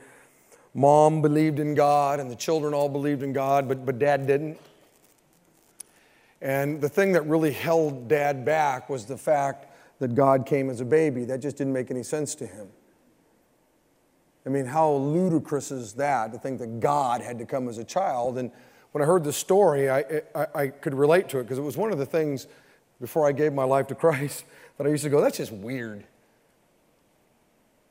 [0.74, 4.58] mom believed in God, and the children all believed in God, but, but dad didn't.
[6.42, 9.64] And the thing that really held dad back was the fact
[9.98, 11.24] that God came as a baby.
[11.24, 12.68] That just didn't make any sense to him.
[14.46, 17.84] I mean, how ludicrous is that to think that God had to come as a
[17.84, 18.38] child?
[18.38, 18.52] And
[18.92, 21.76] when I heard the story, I, I, I could relate to it because it was
[21.76, 22.46] one of the things
[23.00, 24.44] before I gave my life to Christ
[24.78, 26.04] that I used to go, that's just weird.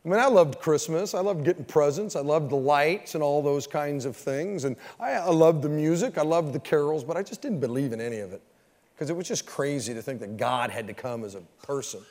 [0.05, 1.13] I mean, I loved Christmas.
[1.13, 2.15] I loved getting presents.
[2.15, 4.63] I loved the lights and all those kinds of things.
[4.63, 6.17] And I, I loved the music.
[6.17, 8.41] I loved the carols, but I just didn't believe in any of it
[8.93, 12.01] because it was just crazy to think that God had to come as a person.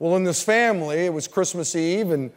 [0.00, 2.32] Well, in this family, it was Christmas Eve, and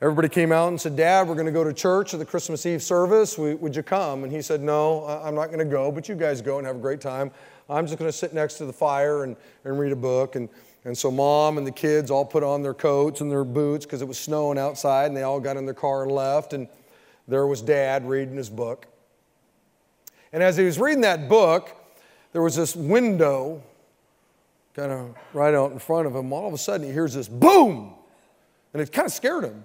[0.00, 2.66] everybody came out and said, Dad, we're going to go to church at the Christmas
[2.66, 3.38] Eve service.
[3.38, 4.24] Would you come?
[4.24, 6.76] And he said, No, I'm not going to go, but you guys go and have
[6.76, 7.30] a great time.
[7.68, 10.36] I'm just going to sit next to the fire and, and read a book.
[10.36, 10.48] And,
[10.84, 14.02] and so mom and the kids all put on their coats and their boots because
[14.02, 16.52] it was snowing outside, and they all got in their car and left.
[16.52, 16.68] And
[17.26, 18.86] there was dad reading his book.
[20.32, 21.74] And as he was reading that book,
[22.32, 23.62] there was this window
[24.74, 26.32] kind of right out in front of him.
[26.32, 27.94] All of a sudden, he hears this boom,
[28.72, 29.64] and it kind of scared him.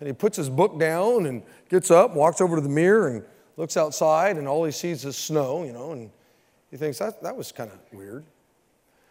[0.00, 3.22] And he puts his book down and gets up, walks over to the mirror, and
[3.56, 6.10] looks outside, and all he sees is snow, you know, and
[6.70, 8.24] he thinks that, that was kind of weird.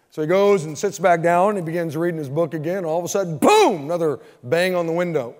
[0.09, 2.83] So he goes and sits back down and he begins reading his book again.
[2.83, 5.35] All of a sudden, boom, another bang on the window.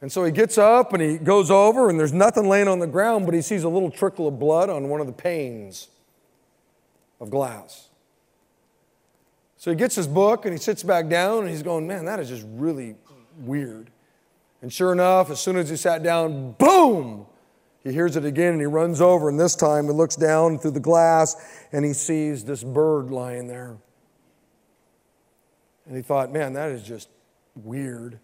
[0.00, 2.86] And so he gets up and he goes over, and there's nothing laying on the
[2.86, 5.88] ground, but he sees a little trickle of blood on one of the panes
[7.20, 7.88] of glass.
[9.56, 12.20] So he gets his book and he sits back down and he's going, Man, that
[12.20, 12.94] is just really
[13.40, 13.90] weird.
[14.60, 17.26] And sure enough, as soon as he sat down, boom,
[17.84, 20.72] he hears it again and he runs over, and this time he looks down through
[20.72, 21.36] the glass
[21.72, 23.76] and he sees this bird lying there.
[25.86, 27.08] And he thought, man, that is just
[27.54, 28.18] weird.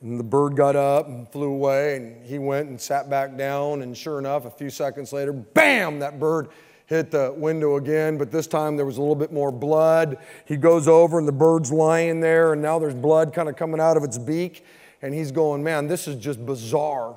[0.00, 3.82] And the bird got up and flew away, and he went and sat back down.
[3.82, 6.48] And sure enough, a few seconds later, bam, that bird
[6.86, 10.18] hit the window again, but this time there was a little bit more blood.
[10.44, 13.80] He goes over, and the bird's lying there, and now there's blood kind of coming
[13.80, 14.64] out of its beak.
[15.02, 17.16] And he's going, man, this is just bizarre.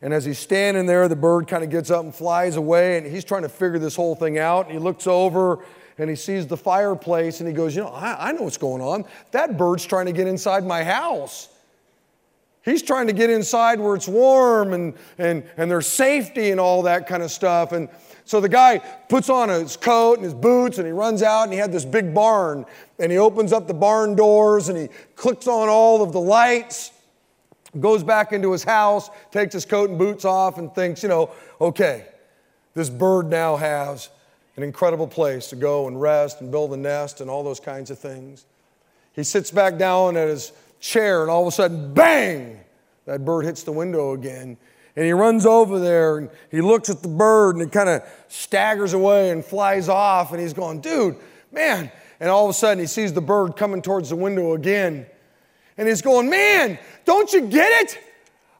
[0.00, 3.06] And as he's standing there, the bird kind of gets up and flies away, and
[3.06, 4.66] he's trying to figure this whole thing out.
[4.66, 5.64] And he looks over
[5.98, 8.80] and he sees the fireplace, and he goes, You know, I, I know what's going
[8.80, 9.04] on.
[9.32, 11.48] That bird's trying to get inside my house.
[12.64, 16.82] He's trying to get inside where it's warm and, and, and there's safety and all
[16.82, 17.72] that kind of stuff.
[17.72, 17.88] And
[18.24, 21.52] so the guy puts on his coat and his boots and he runs out and
[21.52, 22.64] he had this big barn
[22.98, 26.92] and he opens up the barn doors and he clicks on all of the lights,
[27.80, 31.30] goes back into his house, takes his coat and boots off and thinks, you know,
[31.60, 32.06] okay,
[32.74, 34.08] this bird now has
[34.56, 37.90] an incredible place to go and rest and build a nest and all those kinds
[37.90, 38.46] of things.
[39.14, 42.60] He sits back down at his chair and all of a sudden, bang,
[43.06, 44.56] that bird hits the window again.
[44.94, 48.02] And he runs over there and he looks at the bird and it kind of
[48.28, 50.32] staggers away and flies off.
[50.32, 51.16] And he's going, dude,
[51.50, 51.90] man.
[52.20, 55.06] And all of a sudden he sees the bird coming towards the window again.
[55.78, 57.98] And he's going, man, don't you get it?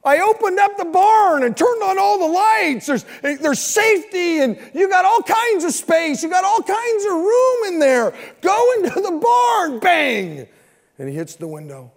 [0.05, 2.87] I opened up the barn and turned on all the lights.
[2.87, 6.23] There's, there's safety and you got all kinds of space.
[6.23, 8.13] You got all kinds of room in there.
[8.41, 10.47] Go into the barn, bang.
[10.97, 11.91] And he hits the window.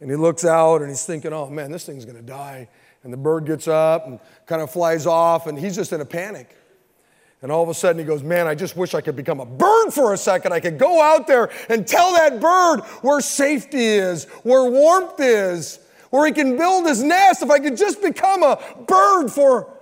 [0.00, 2.68] And he looks out and he's thinking, oh man, this thing's to die.
[3.08, 6.04] And the bird gets up and kind of flies off, and he's just in a
[6.04, 6.54] panic.
[7.40, 9.46] And all of a sudden he goes, Man, I just wish I could become a
[9.46, 10.52] bird for a second.
[10.52, 15.80] I could go out there and tell that bird where safety is, where warmth is,
[16.10, 17.42] where he can build his nest.
[17.42, 19.74] If I could just become a bird for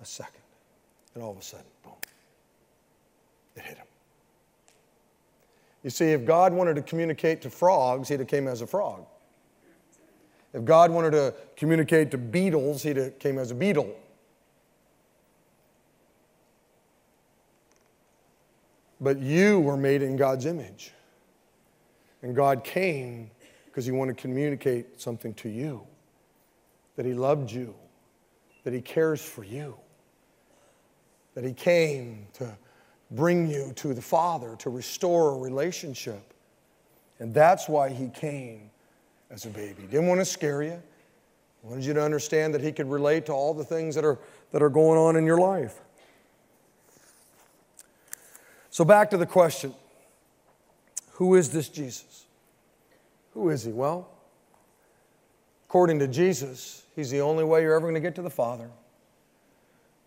[0.00, 0.42] a second.
[1.14, 1.92] And all of a sudden, boom,
[3.54, 3.86] it hit him.
[5.84, 9.06] You see, if God wanted to communicate to frogs, he'd have came as a frog.
[10.52, 13.94] If God wanted to communicate to beetles, he came as a beetle.
[19.00, 20.92] But you were made in God's image.
[22.22, 23.30] And God came
[23.66, 25.86] because he wanted to communicate something to you
[26.96, 27.74] that he loved you,
[28.64, 29.76] that he cares for you,
[31.34, 32.56] that he came to
[33.10, 36.34] bring you to the Father, to restore a relationship.
[37.18, 38.70] And that's why he came
[39.32, 39.84] as a baby.
[39.90, 40.80] Didn't want to scare you.
[41.62, 44.18] Wanted you to understand that he could relate to all the things that are,
[44.50, 45.80] that are going on in your life.
[48.70, 49.74] So, back to the question
[51.12, 52.26] Who is this Jesus?
[53.34, 53.72] Who is he?
[53.72, 54.08] Well,
[55.68, 58.68] according to Jesus, he's the only way you're ever going to get to the Father.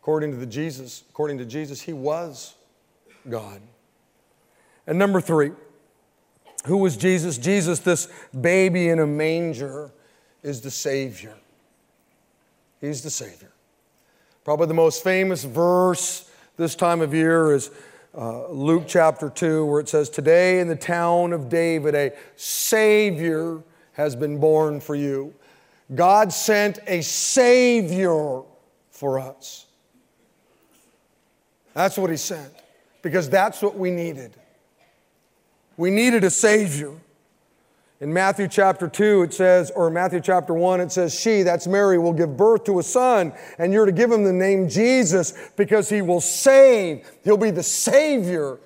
[0.02, 2.54] According to the Jesus, according to Jesus, he was
[3.28, 3.62] God.
[4.86, 5.52] And number three,
[6.66, 7.38] who was Jesus?
[7.38, 8.08] Jesus, this
[8.40, 9.92] baby in a manger,
[10.42, 11.36] is the Savior.
[12.82, 13.52] He's the Savior.
[14.44, 17.72] Probably the most famous verse this time of year is
[18.16, 23.62] uh, Luke chapter 2, where it says, Today in the town of David, a Savior
[23.94, 25.34] has been born for you.
[25.94, 28.42] God sent a Savior
[28.90, 29.66] for us.
[31.74, 32.54] That's what He sent,
[33.02, 34.36] because that's what we needed.
[35.78, 36.94] We needed a Savior.
[38.02, 41.98] In Matthew chapter 2, it says, or Matthew chapter 1, it says, She, that's Mary,
[41.98, 45.90] will give birth to a son, and you're to give him the name Jesus because
[45.90, 47.10] he will save.
[47.24, 48.60] He'll be the Savior.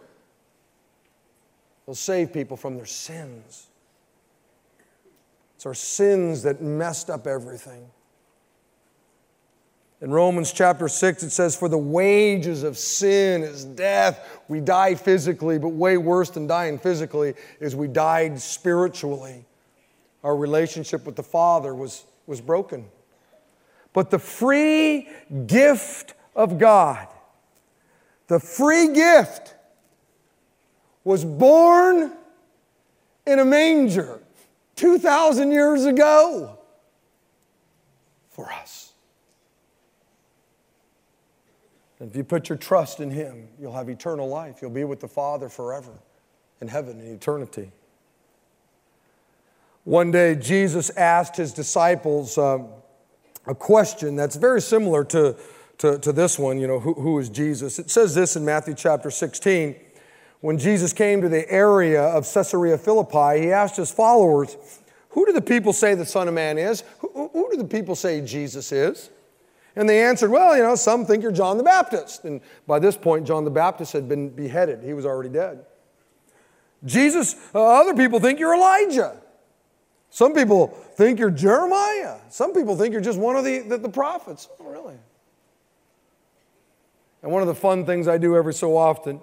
[1.85, 3.67] He'll save people from their sins.
[5.55, 7.85] It's our sins that messed up everything.
[10.01, 14.39] In Romans chapter 6, it says, For the wages of sin is death.
[14.47, 19.45] We die physically, but way worse than dying physically is we died spiritually.
[20.23, 22.85] Our relationship with the Father was, was broken.
[23.91, 25.09] But the free
[25.47, 27.07] gift of God,
[28.27, 29.55] the free gift,
[31.03, 32.13] was born
[33.25, 34.21] in a manger
[34.75, 36.57] 2,000 years ago
[38.29, 38.88] for us.
[41.99, 44.61] And if you put your trust in Him, you'll have eternal life.
[44.61, 45.91] You'll be with the Father forever
[46.61, 47.71] in heaven in eternity.
[49.83, 52.59] One day, Jesus asked his disciples uh,
[53.47, 55.35] a question that's very similar to,
[55.79, 57.79] to, to this one, you know, who, who is Jesus?
[57.79, 59.75] It says this in Matthew chapter 16.
[60.41, 64.55] When Jesus came to the area of Caesarea Philippi, he asked his followers,
[65.09, 66.83] Who do the people say the Son of Man is?
[66.99, 69.09] Who, who do the people say Jesus is?
[69.75, 72.25] And they answered, Well, you know, some think you're John the Baptist.
[72.25, 75.65] And by this point, John the Baptist had been beheaded, he was already dead.
[76.85, 79.17] Jesus, uh, other people think you're Elijah.
[80.11, 82.17] Some people think you're Jeremiah.
[82.29, 84.47] Some people think you're just one of the, the, the prophets.
[84.59, 84.95] Oh, really?
[87.21, 89.19] And one of the fun things I do every so often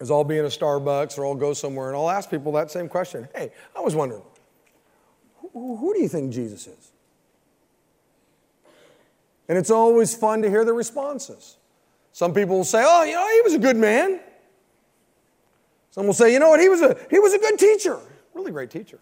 [0.00, 2.70] is I'll be in a Starbucks or I'll go somewhere and I'll ask people that
[2.70, 3.28] same question.
[3.34, 4.22] Hey, I was wondering,
[5.40, 6.91] who, who do you think Jesus is?
[9.52, 11.58] And it's always fun to hear the responses.
[12.12, 14.18] Some people will say, oh, you know, he was a good man.
[15.90, 17.98] Some will say, you know what, he was a, he was a good teacher,
[18.32, 18.98] really great teacher.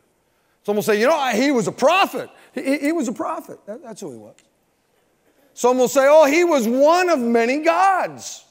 [0.65, 2.31] Some will say, you know, he was a prophet.
[2.53, 3.65] He, he was a prophet.
[3.67, 4.35] That, that's who he was.
[5.55, 8.45] Some will say, oh, he was one of many gods.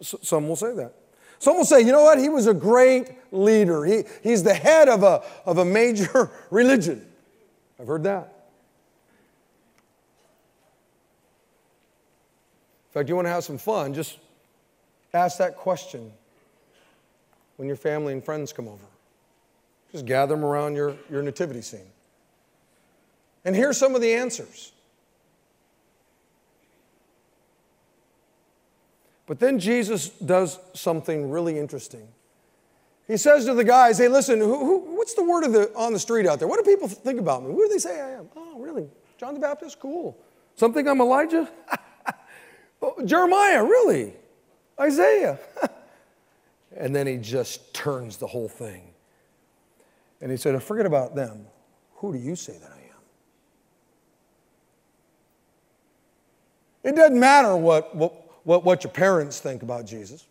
[0.00, 0.94] some will say that.
[1.40, 2.20] Some will say, you know what?
[2.20, 3.84] He was a great leader.
[3.84, 7.04] He, he's the head of a, of a major religion.
[7.80, 8.39] I've heard that.
[12.90, 14.18] In fact, you want to have some fun, just
[15.14, 16.10] ask that question
[17.56, 18.84] when your family and friends come over.
[19.92, 21.86] Just gather them around your, your nativity scene.
[23.44, 24.72] And here's some of the answers.
[29.26, 32.08] But then Jesus does something really interesting.
[33.06, 36.00] He says to the guys, Hey, listen, who, who, what's the word the, on the
[36.00, 36.48] street out there?
[36.48, 37.52] What do people think about me?
[37.52, 38.28] Who do they say I am?
[38.34, 38.88] Oh, really?
[39.18, 39.78] John the Baptist?
[39.78, 40.16] Cool.
[40.56, 41.48] Something I'm Elijah?
[42.82, 44.14] oh, Jeremiah, really?
[44.80, 45.38] Isaiah?
[46.76, 48.82] and then he just turns the whole thing.
[50.20, 51.46] And he said, Forget about them.
[51.96, 52.80] Who do you say that I am?
[56.82, 60.26] It doesn't matter what, what, what, what your parents think about Jesus.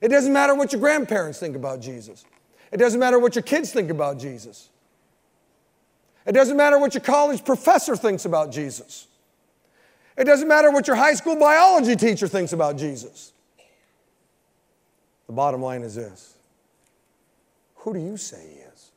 [0.00, 2.24] It doesn't matter what your grandparents think about Jesus.
[2.72, 4.68] It doesn't matter what your kids think about Jesus.
[6.26, 9.06] It doesn't matter what your college professor thinks about Jesus.
[10.20, 13.32] It doesn't matter what your high school biology teacher thinks about Jesus.
[15.26, 16.34] The bottom line is this
[17.76, 18.90] Who do you say he is?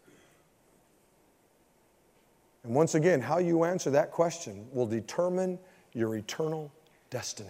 [2.65, 5.59] And once again, how you answer that question will determine
[5.93, 6.73] your eternal
[7.09, 7.49] destiny.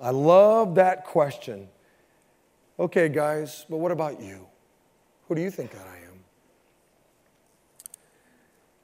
[0.00, 1.68] I love that question.
[2.78, 4.46] Okay, guys, but what about you?
[5.28, 6.09] Who do you think that I am?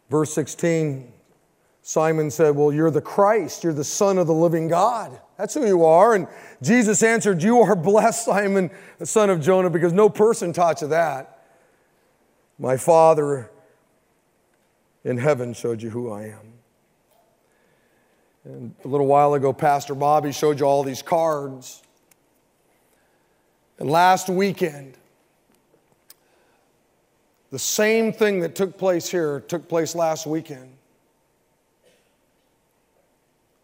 [0.09, 1.13] Verse 16,
[1.83, 5.21] Simon said, Well, you're the Christ, you're the Son of the living God.
[5.37, 6.15] That's who you are.
[6.15, 6.27] And
[6.63, 10.89] Jesus answered, You are blessed, Simon, the son of Jonah, because no person taught you
[10.89, 11.45] that.
[12.59, 13.51] My Father
[15.05, 16.53] in heaven showed you who I am.
[18.45, 21.83] And a little while ago, Pastor Bobby showed you all these cards.
[23.79, 24.97] And last weekend,
[27.57, 30.69] the same thing that took place here took place last weekend.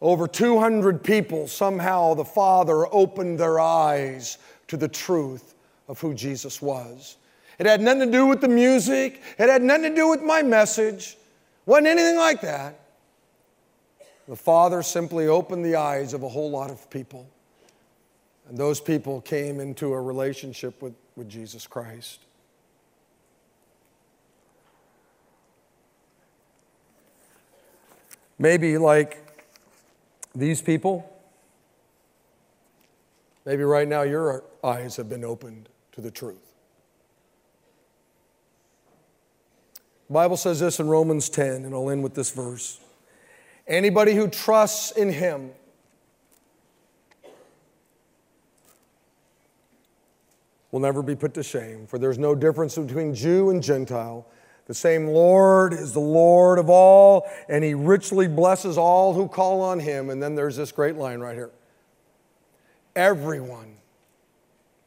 [0.01, 4.39] Over 200 people, somehow the Father opened their eyes
[4.69, 5.55] to the truth
[5.89, 7.19] of who Jesus was.
[7.59, 10.41] It had nothing to do with the music, it had nothing to do with my
[10.41, 11.19] message,
[11.67, 12.81] wasn't anything like that.
[14.27, 17.29] The Father simply opened the eyes of a whole lot of people.
[18.49, 22.21] And those people came into a relationship with, with Jesus Christ.
[28.39, 29.19] Maybe like
[30.35, 31.09] these people,
[33.45, 36.53] maybe right now your eyes have been opened to the truth.
[40.09, 42.81] The Bible says this in Romans 10, and I'll end with this verse.
[43.67, 45.53] Anybody who trusts in Him
[50.71, 54.27] will never be put to shame, for there's no difference between Jew and Gentile.
[54.73, 59.61] The same Lord is the Lord of all, and He richly blesses all who call
[59.61, 60.09] on Him.
[60.09, 61.51] And then there's this great line right here
[62.97, 63.77] Everyone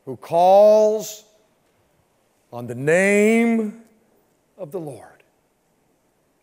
[0.06, 1.26] who calls
[2.52, 3.84] on the name
[4.58, 5.22] of the Lord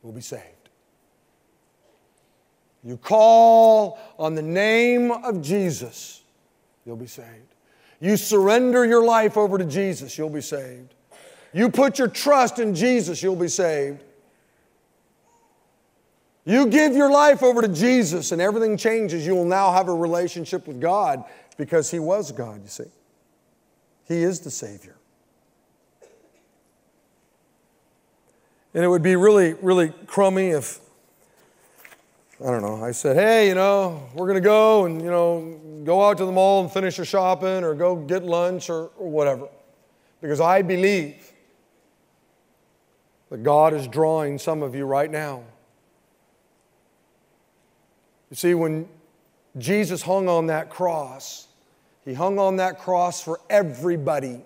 [0.02, 0.68] will be saved.
[2.84, 6.22] You call on the name of Jesus,
[6.86, 7.56] you'll be saved.
[7.98, 10.94] You surrender your life over to Jesus, you'll be saved.
[11.52, 14.02] You put your trust in Jesus, you'll be saved.
[16.44, 19.24] You give your life over to Jesus and everything changes.
[19.26, 21.24] You will now have a relationship with God
[21.56, 22.90] because He was God, you see.
[24.08, 24.96] He is the Savior.
[28.74, 30.80] And it would be really, really crummy if
[32.42, 32.82] I don't know.
[32.82, 36.24] I said, hey, you know, we're going to go and, you know, go out to
[36.24, 39.46] the mall and finish your shopping or go get lunch or, or whatever.
[40.20, 41.31] Because I believe
[43.32, 45.42] that God is drawing some of you right now.
[48.28, 48.86] You see, when
[49.56, 51.48] Jesus hung on that cross,
[52.04, 54.42] he hung on that cross for everybody.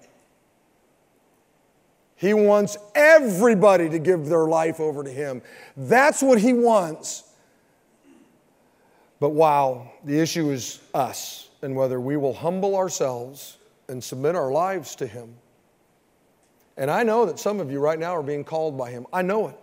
[2.15, 5.43] He wants everybody to give their life over to Him.
[5.77, 7.25] That's what He wants.
[9.19, 13.59] But wow, the issue is us and whether we will humble ourselves
[13.89, 15.35] and submit our lives to Him.
[16.77, 19.07] And I know that some of you right now are being called by Him.
[19.13, 19.57] I know it.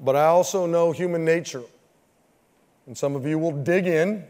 [0.00, 1.62] But I also know human nature.
[2.86, 4.24] And some of you will dig in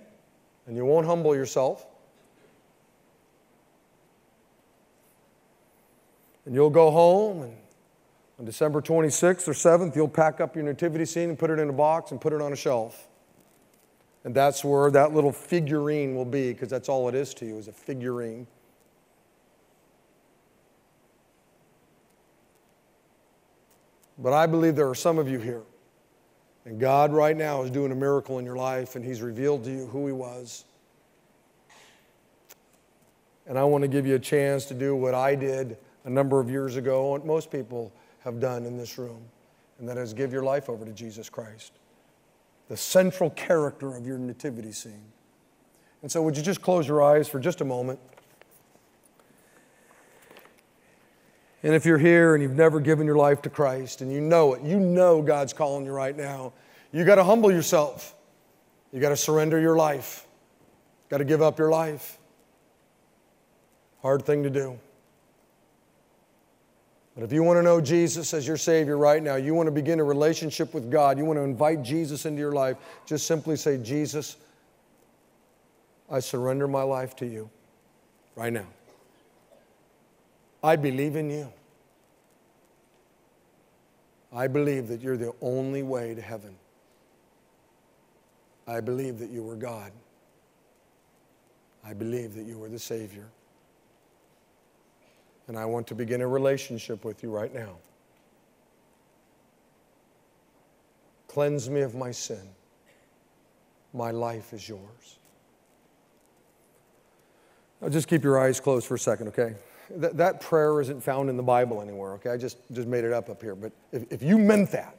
[0.66, 1.86] and you won't humble yourself.
[6.47, 7.57] And you'll go home, and
[8.38, 11.70] on December 26th or 7th, you'll pack up your nativity scene and put it in
[11.70, 13.09] a box and put it on a shelf.
[14.24, 17.57] And that's where that little figurine will be, because that's all it is to you,
[17.57, 18.47] is a figurine.
[24.18, 25.62] But I believe there are some of you here,
[26.64, 29.70] and God right now is doing a miracle in your life, and He's revealed to
[29.70, 30.64] you who He was.
[33.46, 36.40] And I want to give you a chance to do what I did a number
[36.40, 39.22] of years ago, what most people have done in this room,
[39.78, 41.72] and that is give your life over to Jesus Christ,
[42.68, 45.12] the central character of your nativity scene.
[46.02, 47.98] And so, would you just close your eyes for just a moment?
[51.64, 54.52] And if you're here and you've never given your life to Christ and you know
[54.52, 56.52] it, you know God's calling you right now,
[56.92, 58.14] you got to humble yourself.
[58.92, 60.26] You got to surrender your life.
[61.08, 62.18] Got to give up your life.
[64.02, 64.78] Hard thing to do.
[67.14, 69.72] But if you want to know Jesus as your Savior right now, you want to
[69.72, 73.56] begin a relationship with God, you want to invite Jesus into your life, just simply
[73.56, 74.36] say, Jesus,
[76.10, 77.48] I surrender my life to you
[78.36, 78.66] right now.
[80.64, 81.52] I believe in you.
[84.32, 86.56] I believe that you're the only way to heaven.
[88.66, 89.92] I believe that you were God.
[91.84, 93.26] I believe that you were the Savior.
[95.48, 97.76] And I want to begin a relationship with you right now.
[101.28, 102.48] Cleanse me of my sin.
[103.92, 105.18] My life is yours.
[107.82, 109.56] Now, just keep your eyes closed for a second, okay?
[109.91, 112.30] That, that prayer isn't found in the Bible anywhere, okay?
[112.30, 113.55] I just, just made it up up here.
[113.55, 114.97] But if, if you meant that,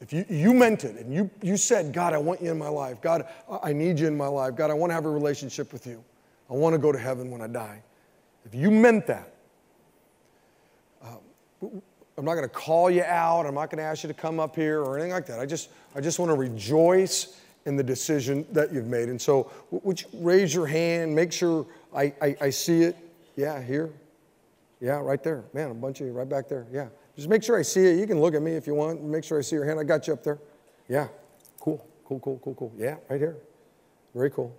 [0.00, 2.68] if you, you meant it and you, you said, God, I want you in my
[2.68, 3.00] life.
[3.00, 3.26] God,
[3.62, 4.54] I need you in my life.
[4.54, 6.02] God, I want to have a relationship with you.
[6.48, 7.82] I want to go to heaven when I die.
[8.44, 9.32] If you meant that,
[11.02, 11.16] uh,
[12.16, 13.44] I'm not going to call you out.
[13.44, 15.40] I'm not going to ask you to come up here or anything like that.
[15.40, 19.08] I just, I just want to rejoice in the decision that you've made.
[19.08, 22.96] And so, would you raise your hand, make sure I, I, I see it?
[23.38, 23.92] Yeah, here.
[24.80, 25.44] Yeah, right there.
[25.54, 26.66] Man, a bunch of you right back there.
[26.72, 26.88] Yeah.
[27.14, 27.96] Just make sure I see it.
[27.96, 29.00] You can look at me if you want.
[29.00, 29.78] Make sure I see your hand.
[29.78, 30.40] I got you up there.
[30.88, 31.06] Yeah.
[31.60, 31.86] Cool.
[32.04, 32.72] Cool, cool, cool, cool.
[32.76, 33.36] Yeah, right here.
[34.12, 34.52] Very cool.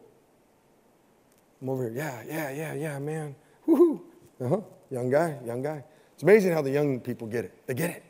[1.62, 1.94] I'm over here.
[1.94, 3.36] Yeah, yeah, yeah, yeah, man.
[3.68, 4.00] Woohoo.
[4.40, 4.62] Uh-huh.
[4.90, 5.84] Young guy, young guy.
[6.14, 7.54] It's amazing how the young people get it.
[7.68, 8.04] They get it.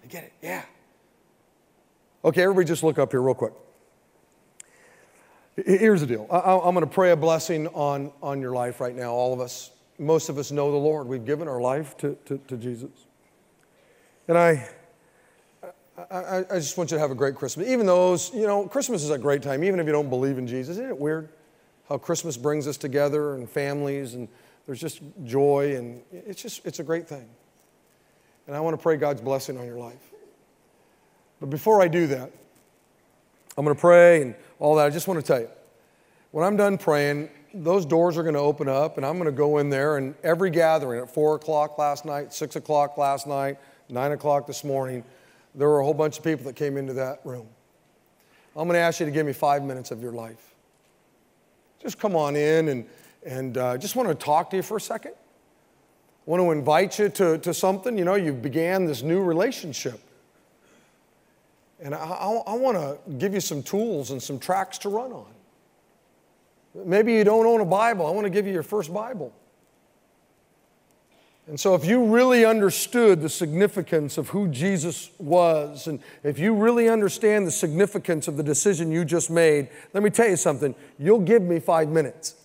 [0.00, 0.32] They get it.
[0.40, 0.62] Yeah.
[2.24, 3.52] Okay, everybody just look up here real quick.
[5.56, 6.26] Here's the deal.
[6.30, 9.70] I'm going to pray a blessing on, on your life right now, all of us
[9.98, 11.06] most of us know the Lord.
[11.06, 12.90] We've given our life to, to, to Jesus.
[14.28, 14.68] And I,
[16.10, 17.68] I, I, just want you to have a great Christmas.
[17.68, 20.46] Even those, you know, Christmas is a great time, even if you don't believe in
[20.46, 20.76] Jesus.
[20.76, 21.28] Isn't it weird
[21.88, 24.28] how Christmas brings us together and families and
[24.66, 27.28] there's just joy and it's just, it's a great thing.
[28.46, 30.12] And I want to pray God's blessing on your life.
[31.40, 32.30] But before I do that,
[33.56, 34.86] I'm going to pray and all that.
[34.86, 35.48] I just want to tell you,
[36.32, 39.32] when I'm done praying, those doors are going to open up, and I'm going to
[39.32, 39.96] go in there.
[39.96, 44.64] And every gathering at 4 o'clock last night, 6 o'clock last night, 9 o'clock this
[44.64, 45.04] morning,
[45.54, 47.46] there were a whole bunch of people that came into that room.
[48.56, 50.54] I'm going to ask you to give me five minutes of your life.
[51.80, 52.86] Just come on in and,
[53.24, 55.12] and uh, just want to talk to you for a second.
[55.12, 57.98] I want to invite you to, to something.
[57.98, 60.00] You know, you began this new relationship.
[61.80, 65.12] And I, I, I want to give you some tools and some tracks to run
[65.12, 65.33] on.
[66.74, 68.06] Maybe you don't own a Bible.
[68.06, 69.32] I want to give you your first Bible.
[71.46, 76.54] And so, if you really understood the significance of who Jesus was, and if you
[76.54, 80.74] really understand the significance of the decision you just made, let me tell you something.
[80.98, 82.36] You'll give me five minutes.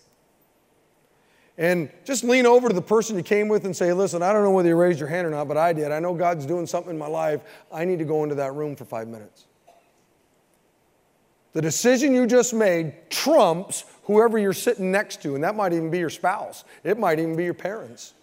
[1.58, 4.44] And just lean over to the person you came with and say, Listen, I don't
[4.44, 5.94] know whether you raised your hand or not, but I did.
[5.94, 7.42] I know God's doing something in my life.
[7.72, 9.46] I need to go into that room for five minutes.
[11.54, 15.90] The decision you just made trumps whoever you're sitting next to, and that might even
[15.90, 18.14] be your spouse, it might even be your parents.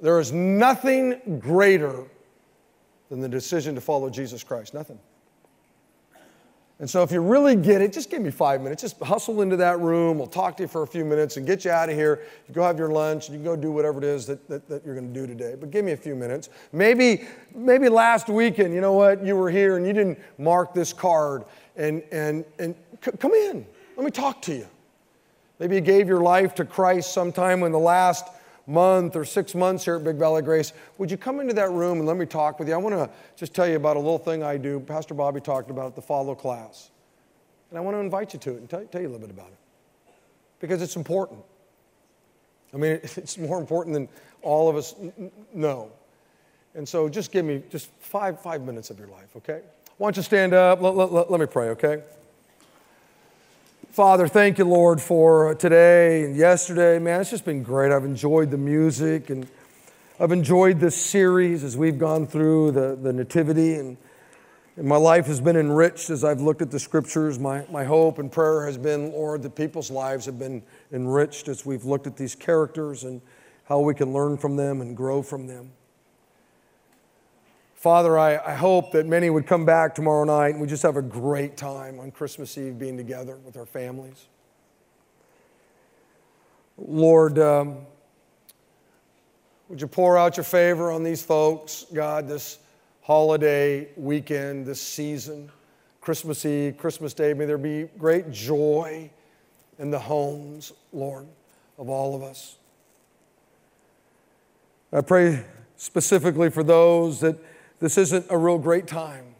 [0.00, 2.04] There is nothing greater
[3.08, 4.74] than the decision to follow Jesus Christ.
[4.74, 4.98] Nothing.
[6.78, 8.82] And so, if you really get it, just give me five minutes.
[8.82, 10.18] Just hustle into that room.
[10.18, 12.24] We'll talk to you for a few minutes and get you out of here.
[12.46, 14.84] You go have your lunch and you go do whatever it is that, that, that,
[14.84, 15.54] you're going to do today.
[15.58, 16.50] But give me a few minutes.
[16.72, 19.24] Maybe, maybe last weekend, you know what?
[19.24, 21.44] You were here and you didn't mark this card.
[21.76, 23.66] And, and, and c- come in.
[23.96, 24.66] Let me talk to you.
[25.58, 28.26] Maybe you gave your life to Christ sometime in the last
[28.66, 31.98] month or six months here at Big Valley Grace, would you come into that room
[31.98, 32.74] and let me talk with you?
[32.74, 34.80] I want to just tell you about a little thing I do.
[34.80, 36.90] Pastor Bobby talked about it, the follow class.
[37.70, 39.34] And I want to invite you to it and tell, tell you a little bit
[39.34, 39.58] about it
[40.60, 41.40] because it's important.
[42.74, 44.08] I mean, it's more important than
[44.42, 44.94] all of us
[45.52, 45.90] know.
[46.74, 49.62] And so just give me just five, five minutes of your life, okay?
[49.96, 50.82] Why don't you stand up?
[50.82, 52.02] Let, let, let, let me pray, okay?
[53.96, 56.98] Father, thank you, Lord, for uh, today and yesterday.
[56.98, 57.90] Man, it's just been great.
[57.90, 59.48] I've enjoyed the music and
[60.20, 63.76] I've enjoyed this series as we've gone through the, the Nativity.
[63.76, 63.96] And,
[64.76, 67.38] and my life has been enriched as I've looked at the scriptures.
[67.38, 71.64] My, my hope and prayer has been, Lord, that people's lives have been enriched as
[71.64, 73.22] we've looked at these characters and
[73.64, 75.70] how we can learn from them and grow from them.
[77.76, 80.96] Father, I, I hope that many would come back tomorrow night and we just have
[80.96, 84.26] a great time on Christmas Eve being together with our families.
[86.78, 87.76] Lord, um,
[89.68, 92.60] would you pour out your favor on these folks, God, this
[93.02, 95.50] holiday weekend, this season,
[96.00, 97.34] Christmas Eve, Christmas Day?
[97.34, 99.10] May there be great joy
[99.78, 101.26] in the homes, Lord,
[101.76, 102.56] of all of us.
[104.94, 105.44] I pray
[105.76, 107.36] specifically for those that
[107.78, 109.34] this isn't a real great time.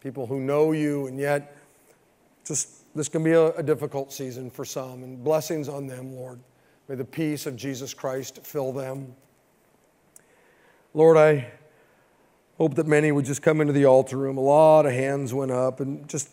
[0.00, 1.56] People who know you, and yet
[2.44, 6.38] just this can be a, a difficult season for some, and blessings on them, Lord.
[6.88, 9.14] May the peace of Jesus Christ fill them.
[10.92, 11.50] Lord, I
[12.58, 14.36] hope that many would just come into the altar room.
[14.36, 16.28] A lot of hands went up, and just,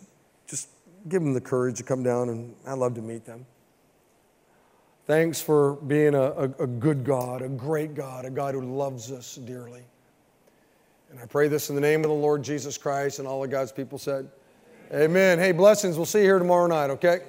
[0.46, 0.68] just
[1.08, 3.44] give them the courage to come down, and I'd love to meet them.
[5.06, 9.10] Thanks for being a, a, a good God, a great God, a God who loves
[9.10, 9.82] us dearly.
[11.12, 13.50] And I pray this in the name of the Lord Jesus Christ and all of
[13.50, 14.30] God's people said,
[14.94, 15.38] Amen.
[15.38, 15.96] Hey, blessings.
[15.96, 17.20] We'll see you here tomorrow night, okay?